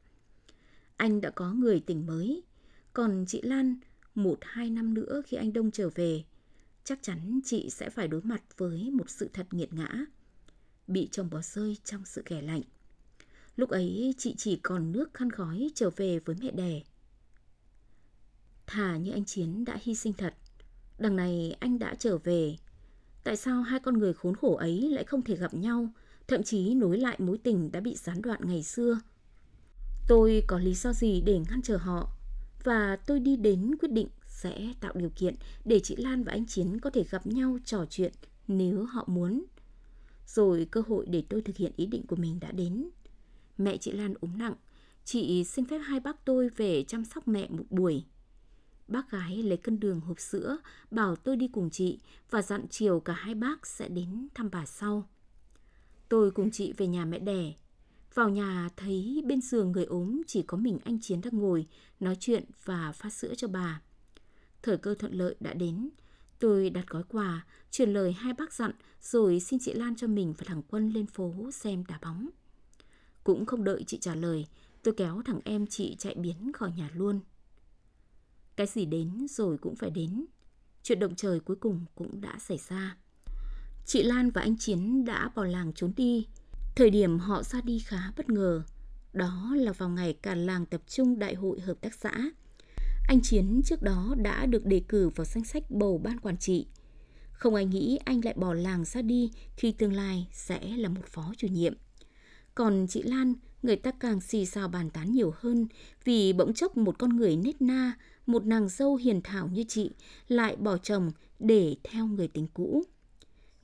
Anh 0.96 1.20
đã 1.20 1.30
có 1.30 1.52
người 1.52 1.80
tình 1.80 2.06
mới. 2.06 2.42
Còn 2.92 3.24
chị 3.28 3.42
Lan, 3.42 3.76
một 4.14 4.38
hai 4.42 4.70
năm 4.70 4.94
nữa 4.94 5.22
khi 5.26 5.36
anh 5.36 5.52
Đông 5.52 5.70
trở 5.70 5.90
về, 5.94 6.24
chắc 6.84 6.98
chắn 7.02 7.40
chị 7.44 7.70
sẽ 7.70 7.90
phải 7.90 8.08
đối 8.08 8.22
mặt 8.22 8.42
với 8.56 8.90
một 8.90 9.10
sự 9.10 9.30
thật 9.32 9.46
nghiệt 9.50 9.72
ngã. 9.72 10.04
Bị 10.86 11.08
chồng 11.12 11.30
bỏ 11.30 11.40
rơi 11.42 11.76
trong 11.84 12.04
sự 12.04 12.22
ghẻ 12.26 12.42
lạnh. 12.42 12.62
Lúc 13.56 13.70
ấy 13.70 14.14
chị 14.18 14.34
chỉ 14.38 14.56
còn 14.56 14.92
nước 14.92 15.14
khăn 15.14 15.30
khói 15.30 15.70
trở 15.74 15.90
về 15.96 16.18
với 16.18 16.36
mẹ 16.40 16.50
đẻ. 16.50 16.82
Thà 18.68 18.96
như 18.96 19.12
anh 19.12 19.24
Chiến 19.24 19.64
đã 19.64 19.78
hy 19.82 19.94
sinh 19.94 20.12
thật. 20.12 20.34
Đằng 20.98 21.16
này 21.16 21.56
anh 21.60 21.78
đã 21.78 21.94
trở 21.98 22.18
về. 22.18 22.56
Tại 23.24 23.36
sao 23.36 23.62
hai 23.62 23.80
con 23.80 23.98
người 23.98 24.14
khốn 24.14 24.36
khổ 24.36 24.56
ấy 24.56 24.90
lại 24.90 25.04
không 25.04 25.22
thể 25.22 25.36
gặp 25.36 25.54
nhau, 25.54 25.88
thậm 26.28 26.42
chí 26.42 26.74
nối 26.74 26.98
lại 26.98 27.16
mối 27.18 27.38
tình 27.38 27.72
đã 27.72 27.80
bị 27.80 27.94
gián 27.94 28.22
đoạn 28.22 28.40
ngày 28.44 28.62
xưa? 28.62 29.00
Tôi 30.08 30.42
có 30.46 30.58
lý 30.58 30.74
do 30.74 30.92
gì 30.92 31.22
để 31.26 31.38
ngăn 31.50 31.62
trở 31.62 31.76
họ? 31.76 32.12
Và 32.64 32.96
tôi 32.96 33.20
đi 33.20 33.36
đến 33.36 33.76
quyết 33.80 33.92
định 33.92 34.08
sẽ 34.26 34.74
tạo 34.80 34.92
điều 34.94 35.10
kiện 35.16 35.34
để 35.64 35.80
chị 35.80 35.96
Lan 35.96 36.24
và 36.24 36.32
anh 36.32 36.46
Chiến 36.46 36.80
có 36.80 36.90
thể 36.90 37.04
gặp 37.10 37.26
nhau 37.26 37.58
trò 37.64 37.84
chuyện 37.90 38.12
nếu 38.48 38.84
họ 38.84 39.04
muốn. 39.06 39.44
Rồi 40.26 40.66
cơ 40.70 40.82
hội 40.88 41.06
để 41.06 41.22
tôi 41.28 41.42
thực 41.42 41.56
hiện 41.56 41.72
ý 41.76 41.86
định 41.86 42.06
của 42.06 42.16
mình 42.16 42.40
đã 42.40 42.52
đến. 42.52 42.88
Mẹ 43.58 43.76
chị 43.76 43.92
Lan 43.92 44.14
ốm 44.20 44.38
nặng, 44.38 44.54
chị 45.04 45.44
xin 45.44 45.64
phép 45.64 45.78
hai 45.78 46.00
bác 46.00 46.24
tôi 46.24 46.48
về 46.48 46.84
chăm 46.88 47.04
sóc 47.04 47.28
mẹ 47.28 47.48
một 47.50 47.64
buổi. 47.70 48.04
Bác 48.88 49.10
gái 49.10 49.42
lấy 49.42 49.56
cân 49.56 49.80
đường 49.80 50.00
hộp 50.00 50.20
sữa, 50.20 50.58
bảo 50.90 51.16
tôi 51.16 51.36
đi 51.36 51.48
cùng 51.48 51.70
chị 51.70 51.98
và 52.30 52.42
dặn 52.42 52.66
chiều 52.70 53.00
cả 53.00 53.12
hai 53.12 53.34
bác 53.34 53.66
sẽ 53.66 53.88
đến 53.88 54.28
thăm 54.34 54.48
bà 54.52 54.66
sau. 54.66 55.08
Tôi 56.08 56.30
cùng 56.30 56.50
chị 56.50 56.72
về 56.76 56.86
nhà 56.86 57.04
mẹ 57.04 57.18
đẻ. 57.18 57.52
Vào 58.14 58.28
nhà 58.28 58.68
thấy 58.76 59.22
bên 59.26 59.40
giường 59.40 59.72
người 59.72 59.84
ốm 59.84 60.22
chỉ 60.26 60.42
có 60.42 60.56
mình 60.56 60.78
anh 60.84 61.00
Chiến 61.00 61.20
đang 61.20 61.38
ngồi, 61.38 61.66
nói 62.00 62.16
chuyện 62.20 62.44
và 62.64 62.92
phát 62.92 63.12
sữa 63.12 63.34
cho 63.36 63.48
bà. 63.48 63.80
Thời 64.62 64.78
cơ 64.78 64.94
thuận 64.94 65.12
lợi 65.12 65.36
đã 65.40 65.54
đến. 65.54 65.88
Tôi 66.38 66.70
đặt 66.70 66.86
gói 66.88 67.02
quà, 67.08 67.46
truyền 67.70 67.92
lời 67.92 68.12
hai 68.12 68.32
bác 68.32 68.52
dặn 68.52 68.72
rồi 69.02 69.40
xin 69.40 69.58
chị 69.62 69.72
Lan 69.72 69.96
cho 69.96 70.06
mình 70.06 70.34
và 70.38 70.44
thằng 70.46 70.62
Quân 70.68 70.90
lên 70.90 71.06
phố 71.06 71.50
xem 71.52 71.84
đá 71.88 71.98
bóng. 72.02 72.28
Cũng 73.24 73.46
không 73.46 73.64
đợi 73.64 73.84
chị 73.86 73.98
trả 73.98 74.14
lời, 74.14 74.46
tôi 74.82 74.94
kéo 74.94 75.22
thằng 75.24 75.40
em 75.44 75.66
chị 75.66 75.96
chạy 75.98 76.14
biến 76.14 76.52
khỏi 76.52 76.72
nhà 76.76 76.90
luôn. 76.94 77.20
Cái 78.58 78.66
gì 78.66 78.84
đến 78.84 79.26
rồi 79.28 79.58
cũng 79.58 79.76
phải 79.76 79.90
đến. 79.90 80.24
Chuyện 80.82 80.98
động 80.98 81.14
trời 81.14 81.40
cuối 81.40 81.56
cùng 81.56 81.84
cũng 81.94 82.20
đã 82.20 82.36
xảy 82.38 82.58
ra. 82.68 82.96
Chị 83.86 84.02
Lan 84.02 84.30
và 84.30 84.40
anh 84.42 84.56
Chiến 84.58 85.04
đã 85.04 85.30
bỏ 85.34 85.44
làng 85.44 85.72
trốn 85.72 85.92
đi. 85.96 86.26
Thời 86.76 86.90
điểm 86.90 87.18
họ 87.18 87.42
ra 87.42 87.60
đi 87.60 87.78
khá 87.78 87.98
bất 88.16 88.30
ngờ. 88.30 88.62
Đó 89.12 89.54
là 89.56 89.72
vào 89.72 89.88
ngày 89.88 90.12
cả 90.12 90.34
làng 90.34 90.66
tập 90.66 90.82
trung 90.86 91.18
đại 91.18 91.34
hội 91.34 91.60
hợp 91.60 91.80
tác 91.80 91.94
xã. 91.94 92.12
Anh 93.08 93.20
Chiến 93.22 93.60
trước 93.64 93.82
đó 93.82 94.14
đã 94.22 94.46
được 94.46 94.66
đề 94.66 94.82
cử 94.88 95.08
vào 95.08 95.24
danh 95.24 95.44
sách 95.44 95.70
bầu 95.70 95.98
ban 95.98 96.20
quản 96.20 96.36
trị. 96.38 96.66
Không 97.32 97.54
ai 97.54 97.64
nghĩ 97.64 97.98
anh 98.04 98.20
lại 98.24 98.34
bỏ 98.36 98.54
làng 98.54 98.84
ra 98.84 99.02
đi 99.02 99.30
khi 99.56 99.72
tương 99.72 99.92
lai 99.92 100.28
sẽ 100.32 100.60
là 100.76 100.88
một 100.88 101.06
phó 101.06 101.32
chủ 101.36 101.48
nhiệm. 101.48 101.74
Còn 102.54 102.86
chị 102.88 103.02
Lan, 103.02 103.34
người 103.62 103.76
ta 103.76 103.90
càng 103.90 104.20
xì 104.20 104.46
xào 104.46 104.68
bàn 104.68 104.90
tán 104.90 105.12
nhiều 105.12 105.34
hơn 105.36 105.66
vì 106.04 106.32
bỗng 106.32 106.54
chốc 106.54 106.76
một 106.76 106.98
con 106.98 107.16
người 107.16 107.36
nết 107.36 107.62
na, 107.62 107.92
một 108.28 108.46
nàng 108.46 108.68
dâu 108.68 108.96
hiền 108.96 109.20
thảo 109.24 109.48
như 109.48 109.64
chị 109.68 109.90
lại 110.28 110.56
bỏ 110.56 110.78
chồng 110.78 111.10
để 111.38 111.76
theo 111.84 112.06
người 112.06 112.28
tình 112.28 112.46
cũ. 112.54 112.84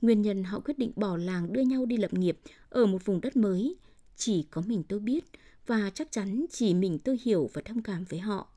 Nguyên 0.01 0.21
nhân 0.21 0.43
họ 0.43 0.59
quyết 0.59 0.77
định 0.77 0.91
bỏ 0.95 1.17
làng 1.17 1.53
đưa 1.53 1.61
nhau 1.61 1.85
đi 1.85 1.97
lập 1.97 2.13
nghiệp 2.13 2.39
ở 2.69 2.85
một 2.85 3.05
vùng 3.05 3.21
đất 3.21 3.35
mới, 3.35 3.75
chỉ 4.15 4.43
có 4.51 4.61
mình 4.67 4.83
tôi 4.83 4.99
biết 4.99 5.25
và 5.67 5.91
chắc 5.93 6.11
chắn 6.11 6.45
chỉ 6.51 6.73
mình 6.73 6.99
tôi 6.99 7.19
hiểu 7.23 7.49
và 7.53 7.61
thông 7.65 7.81
cảm 7.81 8.03
với 8.03 8.19
họ. 8.19 8.47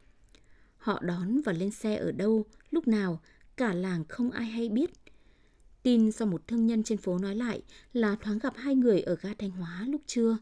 Họ 0.77 1.01
đón 1.03 1.41
và 1.41 1.53
lên 1.53 1.71
xe 1.71 1.97
ở 1.97 2.13
đâu, 2.13 2.45
lúc 2.71 2.89
nào, 2.89 3.21
cả 3.57 3.75
làng 3.75 4.05
không 4.09 4.31
ai 4.31 4.47
hay 4.47 4.69
biết. 4.69 4.91
Tin 5.83 6.13
do 6.13 6.27
một 6.27 6.47
thương 6.47 6.67
nhân 6.67 6.83
trên 6.83 6.99
phố 6.99 7.19
nói 7.19 7.37
lại 7.37 7.63
là 7.93 8.17
thoáng 8.21 8.39
gặp 8.39 8.55
hai 8.57 8.75
người 8.75 9.01
ở 9.01 9.17
ga 9.23 9.35
Thanh 9.39 9.51
Hóa 9.51 9.87
lúc 9.89 10.01
trưa. 10.07 10.39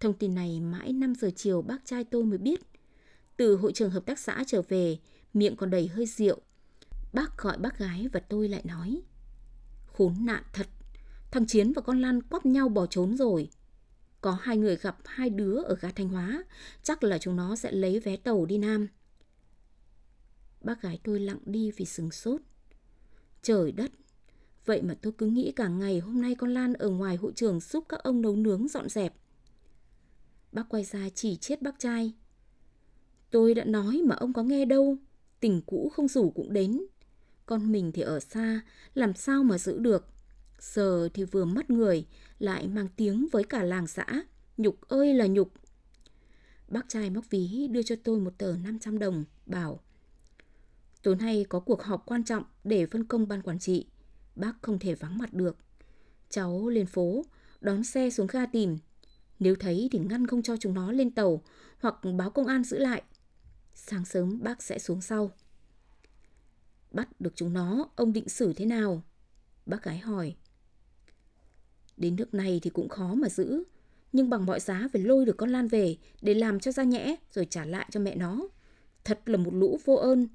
Thông 0.00 0.14
tin 0.14 0.34
này 0.34 0.60
mãi 0.60 0.92
5 0.92 1.14
giờ 1.14 1.30
chiều 1.36 1.62
bác 1.62 1.84
trai 1.84 2.04
tôi 2.04 2.24
mới 2.24 2.38
biết. 2.38 2.60
Từ 3.36 3.56
hội 3.56 3.72
trường 3.72 3.90
hợp 3.90 4.06
tác 4.06 4.18
xã 4.18 4.44
trở 4.46 4.62
về, 4.62 4.98
miệng 5.34 5.56
còn 5.56 5.70
đầy 5.70 5.88
hơi 5.88 6.06
rượu. 6.06 6.40
Bác 7.12 7.38
gọi 7.38 7.58
bác 7.58 7.78
gái 7.78 8.08
và 8.12 8.20
tôi 8.20 8.48
lại 8.48 8.62
nói. 8.64 9.02
Khốn 9.86 10.14
nạn 10.20 10.42
thật. 10.52 10.66
Thằng 11.30 11.46
Chiến 11.46 11.72
và 11.72 11.82
con 11.82 12.00
Lan 12.00 12.22
quắp 12.22 12.46
nhau 12.46 12.68
bỏ 12.68 12.86
trốn 12.86 13.16
rồi. 13.16 13.50
Có 14.20 14.38
hai 14.40 14.56
người 14.56 14.76
gặp 14.76 14.96
hai 15.04 15.30
đứa 15.30 15.62
ở 15.62 15.76
ga 15.80 15.90
Thanh 15.90 16.08
Hóa. 16.08 16.44
Chắc 16.82 17.04
là 17.04 17.18
chúng 17.18 17.36
nó 17.36 17.56
sẽ 17.56 17.72
lấy 17.72 18.00
vé 18.00 18.16
tàu 18.16 18.46
đi 18.46 18.58
Nam. 18.58 18.88
Bác 20.60 20.82
gái 20.82 21.00
tôi 21.04 21.20
lặng 21.20 21.38
đi 21.44 21.70
vì 21.70 21.84
sừng 21.84 22.10
sốt. 22.10 22.40
Trời 23.42 23.72
đất! 23.72 23.90
Vậy 24.66 24.82
mà 24.82 24.94
tôi 25.02 25.12
cứ 25.18 25.26
nghĩ 25.26 25.52
cả 25.56 25.68
ngày 25.68 25.98
hôm 25.98 26.20
nay 26.20 26.34
con 26.34 26.54
Lan 26.54 26.74
ở 26.74 26.88
ngoài 26.88 27.16
hội 27.16 27.32
trường 27.36 27.60
giúp 27.60 27.84
các 27.88 28.02
ông 28.02 28.22
nấu 28.22 28.36
nướng 28.36 28.68
dọn 28.68 28.88
dẹp. 28.88 29.14
Bác 30.52 30.68
quay 30.68 30.84
ra 30.84 31.08
chỉ 31.14 31.36
chết 31.36 31.62
bác 31.62 31.78
trai. 31.78 32.12
Tôi 33.32 33.54
đã 33.54 33.64
nói 33.64 34.02
mà 34.04 34.14
ông 34.14 34.32
có 34.32 34.42
nghe 34.42 34.64
đâu. 34.64 34.96
Tình 35.40 35.62
cũ 35.66 35.92
không 35.94 36.08
rủ 36.08 36.30
cũng 36.30 36.52
đến. 36.52 36.82
Con 37.46 37.72
mình 37.72 37.92
thì 37.92 38.02
ở 38.02 38.20
xa, 38.20 38.60
làm 38.94 39.14
sao 39.14 39.44
mà 39.44 39.58
giữ 39.58 39.78
được. 39.78 40.06
Giờ 40.60 41.08
thì 41.14 41.24
vừa 41.24 41.44
mất 41.44 41.70
người, 41.70 42.06
lại 42.38 42.68
mang 42.68 42.88
tiếng 42.96 43.26
với 43.32 43.44
cả 43.44 43.62
làng 43.62 43.86
xã. 43.86 44.06
Nhục 44.56 44.80
ơi 44.80 45.14
là 45.14 45.26
nhục. 45.26 45.52
Bác 46.68 46.88
trai 46.88 47.10
móc 47.10 47.30
ví 47.30 47.68
đưa 47.70 47.82
cho 47.82 47.96
tôi 48.04 48.20
một 48.20 48.38
tờ 48.38 48.56
500 48.64 48.98
đồng, 48.98 49.24
bảo 49.46 49.80
Tối 51.02 51.16
nay 51.16 51.46
có 51.48 51.60
cuộc 51.60 51.82
họp 51.82 52.06
quan 52.06 52.24
trọng 52.24 52.44
để 52.64 52.86
phân 52.86 53.04
công 53.04 53.28
ban 53.28 53.42
quản 53.42 53.58
trị. 53.58 53.86
Bác 54.36 54.52
không 54.62 54.78
thể 54.78 54.94
vắng 54.94 55.18
mặt 55.18 55.34
được. 55.34 55.56
Cháu 56.30 56.68
lên 56.68 56.86
phố, 56.86 57.24
đón 57.60 57.84
xe 57.84 58.10
xuống 58.10 58.26
ga 58.26 58.46
tìm. 58.46 58.78
Nếu 59.38 59.54
thấy 59.56 59.88
thì 59.92 59.98
ngăn 59.98 60.26
không 60.26 60.42
cho 60.42 60.56
chúng 60.56 60.74
nó 60.74 60.92
lên 60.92 61.10
tàu 61.10 61.42
hoặc 61.80 61.94
báo 62.16 62.30
công 62.30 62.46
an 62.46 62.64
giữ 62.64 62.78
lại. 62.78 63.02
Sáng 63.74 64.04
sớm 64.04 64.42
bác 64.42 64.62
sẽ 64.62 64.78
xuống 64.78 65.00
sau. 65.00 65.30
Bắt 66.90 67.20
được 67.20 67.32
chúng 67.36 67.52
nó, 67.52 67.88
ông 67.96 68.12
định 68.12 68.28
xử 68.28 68.52
thế 68.52 68.64
nào? 68.64 69.02
Bác 69.66 69.82
gái 69.82 69.98
hỏi. 69.98 70.36
Đến 71.96 72.16
nước 72.16 72.34
này 72.34 72.60
thì 72.62 72.70
cũng 72.70 72.88
khó 72.88 73.14
mà 73.14 73.28
giữ. 73.28 73.64
Nhưng 74.12 74.30
bằng 74.30 74.46
mọi 74.46 74.60
giá 74.60 74.88
phải 74.92 75.02
lôi 75.02 75.24
được 75.24 75.36
con 75.36 75.50
Lan 75.50 75.68
về 75.68 75.96
để 76.22 76.34
làm 76.34 76.60
cho 76.60 76.72
ra 76.72 76.82
nhẽ 76.82 77.16
rồi 77.32 77.46
trả 77.50 77.64
lại 77.64 77.86
cho 77.90 78.00
mẹ 78.00 78.16
nó. 78.16 78.48
Thật 79.04 79.20
là 79.26 79.36
một 79.36 79.54
lũ 79.54 79.78
vô 79.84 79.94
ơn. 79.94 80.28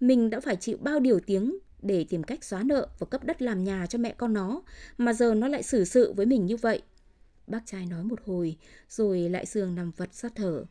Mình 0.00 0.30
đã 0.30 0.40
phải 0.40 0.56
chịu 0.56 0.76
bao 0.80 1.00
điều 1.00 1.20
tiếng 1.20 1.58
để 1.82 2.04
tìm 2.04 2.22
cách 2.22 2.44
xóa 2.44 2.62
nợ 2.62 2.88
và 2.98 3.06
cấp 3.10 3.24
đất 3.24 3.42
làm 3.42 3.64
nhà 3.64 3.86
cho 3.86 3.98
mẹ 3.98 4.14
con 4.18 4.32
nó, 4.32 4.62
mà 4.98 5.12
giờ 5.12 5.34
nó 5.34 5.48
lại 5.48 5.62
xử 5.62 5.84
sự 5.84 6.12
với 6.12 6.26
mình 6.26 6.46
như 6.46 6.56
vậy. 6.56 6.82
Bác 7.46 7.66
trai 7.66 7.86
nói 7.86 8.04
một 8.04 8.20
hồi, 8.24 8.56
rồi 8.88 9.28
lại 9.28 9.46
giường 9.46 9.74
nằm 9.74 9.90
vật 9.90 10.14
ra 10.14 10.28
thở. 10.34 10.64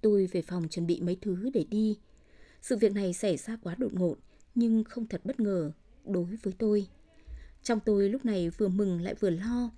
Tôi 0.00 0.26
về 0.26 0.42
phòng 0.42 0.68
chuẩn 0.68 0.86
bị 0.86 1.00
mấy 1.00 1.16
thứ 1.20 1.50
để 1.54 1.64
đi. 1.70 1.98
Sự 2.62 2.76
việc 2.76 2.92
này 2.92 3.12
xảy 3.12 3.36
ra 3.36 3.56
quá 3.62 3.74
đột 3.78 3.94
ngột, 3.94 4.16
nhưng 4.54 4.84
không 4.84 5.06
thật 5.06 5.20
bất 5.24 5.40
ngờ 5.40 5.72
đối 6.04 6.24
với 6.24 6.52
tôi. 6.58 6.86
Trong 7.62 7.80
tôi 7.80 8.08
lúc 8.08 8.24
này 8.24 8.50
vừa 8.50 8.68
mừng 8.68 9.00
lại 9.00 9.14
vừa 9.14 9.30
lo. 9.30 9.70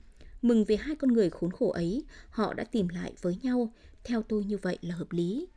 Mừng 0.43 0.65
vì 0.65 0.77
hai 0.77 0.97
con 0.97 1.13
người 1.13 1.31
khốn 1.31 1.51
khổ 1.51 1.71
ấy, 1.71 2.05
họ 2.31 2.55
đã 2.55 2.65
tìm 2.65 2.89
lại 2.89 3.13
với 3.23 3.39
nhau, 3.43 3.73
theo 4.05 4.23
tôi 4.23 4.45
như 4.45 4.57
vậy 4.63 4.79
là 4.83 4.95
hợp 4.95 5.13
lý. 5.13 5.49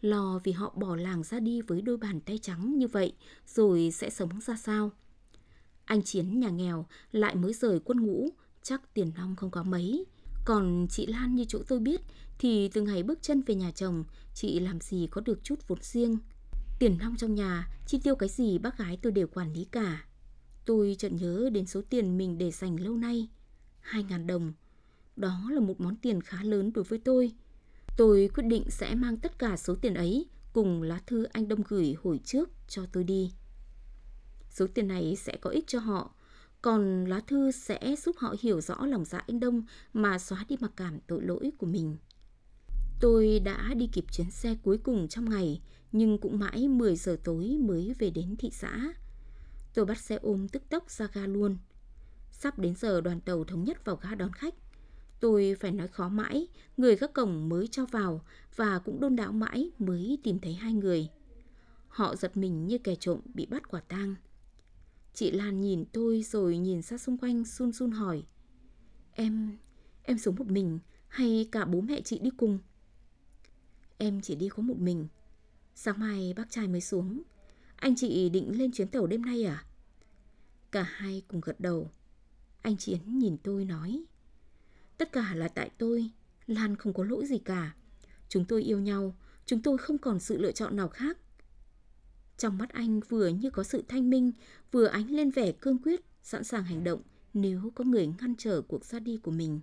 Lo 0.00 0.40
vì 0.44 0.52
họ 0.52 0.74
bỏ 0.76 0.96
làng 0.96 1.22
ra 1.22 1.40
đi 1.40 1.60
với 1.60 1.82
đôi 1.82 1.96
bàn 1.96 2.20
tay 2.20 2.38
trắng 2.38 2.78
như 2.78 2.88
vậy, 2.88 3.12
rồi 3.46 3.90
sẽ 3.92 4.10
sống 4.10 4.40
ra 4.46 4.56
sao? 4.56 4.90
Anh 5.84 6.02
Chiến 6.02 6.40
nhà 6.40 6.50
nghèo 6.50 6.86
lại 7.12 7.34
mới 7.34 7.52
rời 7.52 7.80
quân 7.80 8.00
ngũ, 8.00 8.28
chắc 8.62 8.94
tiền 8.94 9.12
nong 9.16 9.36
không 9.36 9.50
có 9.50 9.62
mấy. 9.62 10.04
Còn 10.44 10.86
chị 10.90 11.06
Lan 11.06 11.34
như 11.34 11.44
chỗ 11.48 11.58
tôi 11.68 11.78
biết 11.78 12.00
thì 12.38 12.68
từ 12.68 12.82
ngày 12.82 13.02
bước 13.02 13.18
chân 13.22 13.42
về 13.42 13.54
nhà 13.54 13.70
chồng, 13.70 14.04
chị 14.34 14.60
làm 14.60 14.80
gì 14.80 15.08
có 15.10 15.20
được 15.20 15.40
chút 15.44 15.68
vốn 15.68 15.78
riêng. 15.82 16.18
Tiền 16.78 16.98
nong 16.98 17.16
trong 17.16 17.34
nhà, 17.34 17.68
chi 17.86 18.00
tiêu 18.04 18.16
cái 18.16 18.28
gì 18.28 18.58
bác 18.58 18.78
gái 18.78 18.98
tôi 19.02 19.12
đều 19.12 19.26
quản 19.26 19.52
lý 19.52 19.64
cả. 19.64 20.04
Tôi 20.64 20.96
chợt 20.98 21.12
nhớ 21.12 21.50
đến 21.52 21.66
số 21.66 21.82
tiền 21.90 22.18
mình 22.18 22.38
để 22.38 22.50
dành 22.50 22.80
lâu 22.80 22.96
nay, 22.96 23.28
2.000 23.90 24.26
đồng. 24.26 24.52
Đó 25.16 25.50
là 25.50 25.60
một 25.60 25.80
món 25.80 25.96
tiền 25.96 26.20
khá 26.20 26.42
lớn 26.42 26.72
đối 26.72 26.84
với 26.84 26.98
tôi. 26.98 27.32
Tôi 27.96 28.30
quyết 28.34 28.44
định 28.44 28.64
sẽ 28.70 28.94
mang 28.94 29.16
tất 29.16 29.38
cả 29.38 29.56
số 29.56 29.74
tiền 29.74 29.94
ấy 29.94 30.26
cùng 30.52 30.82
lá 30.82 31.00
thư 31.06 31.24
anh 31.24 31.48
Đông 31.48 31.62
gửi 31.68 31.96
hồi 32.02 32.20
trước 32.24 32.50
cho 32.68 32.86
tôi 32.92 33.04
đi. 33.04 33.32
Số 34.50 34.66
tiền 34.74 34.88
này 34.88 35.16
sẽ 35.16 35.36
có 35.40 35.50
ích 35.50 35.64
cho 35.66 35.78
họ, 35.78 36.14
còn 36.62 37.04
lá 37.04 37.20
thư 37.26 37.50
sẽ 37.50 37.94
giúp 38.04 38.16
họ 38.18 38.34
hiểu 38.40 38.60
rõ 38.60 38.86
lòng 38.86 39.04
dạ 39.04 39.18
anh 39.18 39.40
Đông 39.40 39.62
mà 39.92 40.18
xóa 40.18 40.44
đi 40.48 40.56
mặc 40.60 40.72
cảm 40.76 40.98
tội 41.06 41.22
lỗi 41.22 41.50
của 41.58 41.66
mình. 41.66 41.96
Tôi 43.00 43.40
đã 43.44 43.74
đi 43.74 43.88
kịp 43.92 44.04
chuyến 44.12 44.30
xe 44.30 44.56
cuối 44.62 44.78
cùng 44.78 45.08
trong 45.08 45.30
ngày, 45.30 45.60
nhưng 45.92 46.18
cũng 46.18 46.38
mãi 46.38 46.68
10 46.68 46.96
giờ 46.96 47.16
tối 47.24 47.56
mới 47.60 47.94
về 47.98 48.10
đến 48.10 48.36
thị 48.38 48.50
xã. 48.52 48.92
Tôi 49.74 49.84
bắt 49.84 49.98
xe 49.98 50.18
ôm 50.22 50.48
tức 50.48 50.62
tốc 50.68 50.90
ra 50.90 51.08
ga 51.12 51.26
luôn. 51.26 51.56
Sắp 52.30 52.58
đến 52.58 52.74
giờ 52.74 53.00
đoàn 53.00 53.20
tàu 53.20 53.44
thống 53.44 53.64
nhất 53.64 53.84
vào 53.84 53.96
ga 53.96 54.14
đón 54.14 54.32
khách. 54.32 54.54
Tôi 55.20 55.56
phải 55.60 55.72
nói 55.72 55.88
khó 55.88 56.08
mãi, 56.08 56.46
người 56.76 56.96
gác 56.96 57.12
cổng 57.12 57.48
mới 57.48 57.66
cho 57.66 57.86
vào 57.86 58.24
và 58.56 58.78
cũng 58.78 59.00
đôn 59.00 59.16
đảo 59.16 59.32
mãi 59.32 59.70
mới 59.78 60.18
tìm 60.22 60.38
thấy 60.38 60.54
hai 60.54 60.72
người. 60.72 61.08
Họ 61.88 62.16
giật 62.16 62.36
mình 62.36 62.66
như 62.66 62.78
kẻ 62.78 62.94
trộm 63.00 63.20
bị 63.34 63.46
bắt 63.46 63.68
quả 63.70 63.80
tang. 63.80 64.14
Chị 65.14 65.30
Lan 65.30 65.60
nhìn 65.60 65.84
tôi 65.92 66.22
rồi 66.22 66.58
nhìn 66.58 66.82
ra 66.82 66.98
xung 66.98 67.18
quanh 67.18 67.44
run 67.44 67.72
run 67.72 67.90
hỏi. 67.90 68.24
Em, 69.12 69.58
em 70.02 70.18
sống 70.18 70.34
một 70.38 70.46
mình 70.46 70.78
hay 71.08 71.48
cả 71.52 71.64
bố 71.64 71.80
mẹ 71.80 72.00
chị 72.00 72.18
đi 72.18 72.30
cùng? 72.36 72.58
Em 73.98 74.20
chỉ 74.20 74.34
đi 74.34 74.48
có 74.48 74.62
một 74.62 74.78
mình. 74.78 75.08
Sáng 75.74 76.00
mai 76.00 76.34
bác 76.36 76.50
trai 76.50 76.68
mới 76.68 76.80
xuống. 76.80 77.22
Anh 77.76 77.96
chị 77.96 78.28
định 78.28 78.58
lên 78.58 78.72
chuyến 78.72 78.88
tàu 78.88 79.06
đêm 79.06 79.22
nay 79.22 79.44
à? 79.44 79.64
Cả 80.72 80.82
hai 80.82 81.22
cùng 81.28 81.40
gật 81.40 81.60
đầu. 81.60 81.90
Anh 82.62 82.76
Chiến 82.76 83.18
nhìn 83.18 83.36
tôi 83.42 83.64
nói. 83.64 84.04
Tất 84.98 85.12
cả 85.12 85.34
là 85.34 85.48
tại 85.48 85.70
tôi, 85.78 86.10
Lan 86.46 86.76
không 86.76 86.92
có 86.92 87.04
lỗi 87.04 87.26
gì 87.26 87.38
cả. 87.38 87.74
Chúng 88.28 88.44
tôi 88.44 88.62
yêu 88.62 88.80
nhau, 88.80 89.16
chúng 89.46 89.62
tôi 89.62 89.78
không 89.78 89.98
còn 89.98 90.20
sự 90.20 90.38
lựa 90.38 90.52
chọn 90.52 90.76
nào 90.76 90.88
khác. 90.88 91.18
Trong 92.42 92.58
mắt 92.58 92.72
anh 92.72 93.00
vừa 93.00 93.28
như 93.28 93.50
có 93.50 93.62
sự 93.62 93.84
thanh 93.88 94.10
minh, 94.10 94.32
vừa 94.72 94.86
ánh 94.86 95.10
lên 95.10 95.30
vẻ 95.30 95.52
cương 95.52 95.78
quyết, 95.78 96.00
sẵn 96.22 96.44
sàng 96.44 96.64
hành 96.64 96.84
động 96.84 97.02
nếu 97.34 97.72
có 97.74 97.84
người 97.84 98.06
ngăn 98.06 98.34
trở 98.38 98.60
cuộc 98.60 98.84
ra 98.84 98.98
đi 98.98 99.16
của 99.16 99.30
mình. 99.30 99.60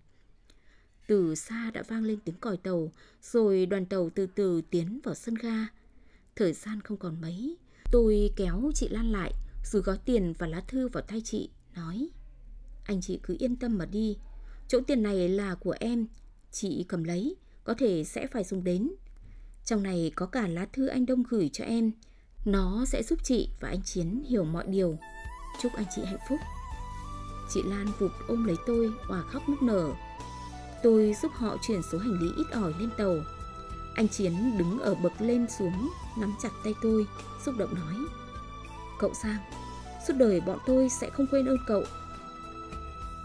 Từ 1.08 1.36
xa 1.36 1.72
đã 1.74 1.84
vang 1.88 2.04
lên 2.04 2.20
tiếng 2.26 2.36
còi 2.36 2.58
tàu, 2.58 2.92
rồi 3.22 3.66
đoàn 3.66 3.86
tàu 3.86 4.10
từ 4.16 4.28
từ 4.28 4.62
tiến 4.62 5.00
vào 5.04 5.16
sân 5.16 5.36
ga. 5.36 5.68
Thời 6.36 6.54
gian 6.54 6.82
không 6.82 6.98
còn 6.98 7.22
mấy, 7.22 7.58
tôi 7.92 8.32
kéo 8.36 8.72
chị 8.76 8.88
Lan 8.90 9.12
lại, 9.12 9.34
rồi 9.66 9.82
gói 9.82 9.98
tiền 10.06 10.34
và 10.38 10.48
lá 10.48 10.62
thư 10.68 10.88
vào 10.88 11.04
tay 11.04 11.22
chị, 11.22 11.50
nói 11.76 12.10
Anh 12.86 13.02
chị 13.02 13.20
cứ 13.24 13.36
yên 13.40 13.56
tâm 13.56 13.78
mà 13.78 13.86
đi, 13.86 14.18
Chỗ 14.68 14.82
tiền 14.88 15.04
này 15.04 15.30
là 15.30 15.56
của 15.56 15.76
em, 15.80 16.08
chị 16.52 16.86
cầm 16.88 17.04
lấy, 17.04 17.36
có 17.64 17.74
thể 17.74 18.04
sẽ 18.04 18.28
phải 18.28 18.44
dùng 18.44 18.64
đến. 18.64 18.90
Trong 19.66 19.84
này 19.84 20.12
có 20.16 20.26
cả 20.26 20.48
lá 20.48 20.66
thư 20.74 20.88
anh 20.88 21.06
Đông 21.06 21.24
gửi 21.30 21.50
cho 21.54 21.64
em. 21.64 21.92
Nó 22.52 22.86
sẽ 22.86 23.04
giúp 23.04 23.20
chị 23.24 23.50
và 23.60 23.70
anh 23.70 23.82
Chiến 23.84 24.24
hiểu 24.28 24.44
mọi 24.44 24.64
điều. 24.68 24.98
Chúc 25.62 25.72
anh 25.76 25.86
chị 25.96 26.02
hạnh 26.06 26.20
phúc. 26.30 26.40
Chị 27.50 27.64
Lan 27.66 27.88
vụt 28.00 28.12
ôm 28.28 28.46
lấy 28.46 28.56
tôi, 28.68 28.92
hòa 29.08 29.22
khóc 29.22 29.50
nức 29.50 29.62
nở. 29.62 29.90
Tôi 30.84 31.16
giúp 31.22 31.32
họ 31.36 31.58
chuyển 31.62 31.82
số 31.92 31.98
hành 31.98 32.20
lý 32.20 32.28
ít 32.38 32.46
ỏi 32.52 32.74
lên 32.80 32.90
tàu. 32.98 33.16
Anh 33.96 34.08
Chiến 34.08 34.58
đứng 34.58 34.80
ở 34.80 34.96
bậc 34.96 35.22
lên 35.22 35.48
xuống, 35.60 35.90
nắm 36.18 36.34
chặt 36.44 36.50
tay 36.64 36.74
tôi, 36.82 37.06
xúc 37.46 37.56
động 37.58 37.76
nói. 37.76 37.96
Cậu 39.00 39.14
Sang, 39.14 39.40
suốt 40.08 40.14
đời 40.18 40.42
bọn 40.42 40.60
tôi 40.66 40.90
sẽ 40.90 41.10
không 41.10 41.28
quên 41.32 41.46
ơn 41.46 41.58
cậu 41.68 41.84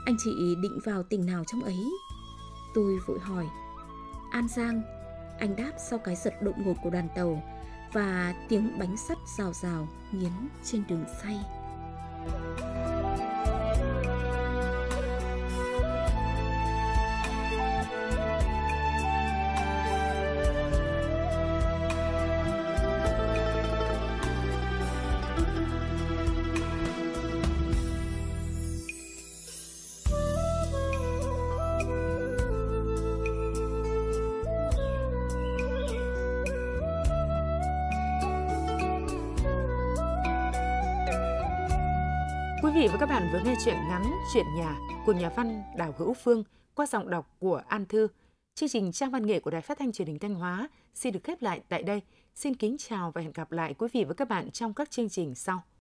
anh 0.05 0.17
chị 0.19 0.55
định 0.55 0.79
vào 0.85 1.03
tỉnh 1.03 1.27
nào 1.27 1.45
trong 1.47 1.63
ấy? 1.63 1.93
Tôi 2.75 2.99
vội 3.07 3.19
hỏi. 3.19 3.47
An 4.31 4.49
Giang, 4.49 4.83
anh 5.39 5.57
đáp 5.57 5.73
sau 5.91 5.99
cái 5.99 6.17
giật 6.17 6.43
đột 6.43 6.59
ngột 6.59 6.75
của 6.83 6.91
đoàn 6.91 7.09
tàu 7.17 7.43
và 7.95 8.35
tiếng 8.49 8.79
bánh 8.79 8.97
sắt 8.97 9.19
rào 9.39 9.53
rào 9.53 9.89
nghiến 10.13 10.33
trên 10.65 10.83
đường 10.89 11.05
xay. 11.23 11.41
Và 42.95 43.01
các 43.01 43.09
bạn 43.09 43.29
vừa 43.33 43.41
nghe 43.45 43.55
chuyện 43.65 43.77
ngắn 43.89 44.03
Chuyện 44.35 44.47
nhà 44.57 44.77
của 45.07 45.13
nhà 45.13 45.29
văn 45.37 45.63
Đào 45.77 45.95
Hữu 45.99 46.15
Phương 46.15 46.45
qua 46.75 46.87
giọng 46.87 47.11
đọc 47.11 47.37
của 47.39 47.63
An 47.69 47.87
Thư. 47.87 48.09
Chương 48.55 48.69
trình 48.69 48.93
trang 48.93 49.11
văn 49.11 49.27
nghệ 49.27 49.41
của 49.41 49.51
Đài 49.51 49.61
Phát 49.61 49.79
thanh 49.79 49.93
Truyền 49.93 50.09
hình 50.09 50.19
Thanh 50.19 50.35
Hóa 50.35 50.69
xin 50.95 51.13
được 51.13 51.25
khép 51.25 51.43
lại 51.43 51.61
tại 51.69 51.83
đây. 51.83 52.03
Xin 52.35 52.55
kính 52.55 52.77
chào 52.79 53.11
và 53.11 53.21
hẹn 53.21 53.33
gặp 53.33 53.53
lại 53.53 53.75
quý 53.75 53.89
vị 53.93 54.05
và 54.05 54.15
các 54.15 54.29
bạn 54.29 54.51
trong 54.51 54.75
các 54.75 54.91
chương 54.91 55.09
trình 55.09 55.35
sau. 55.35 55.63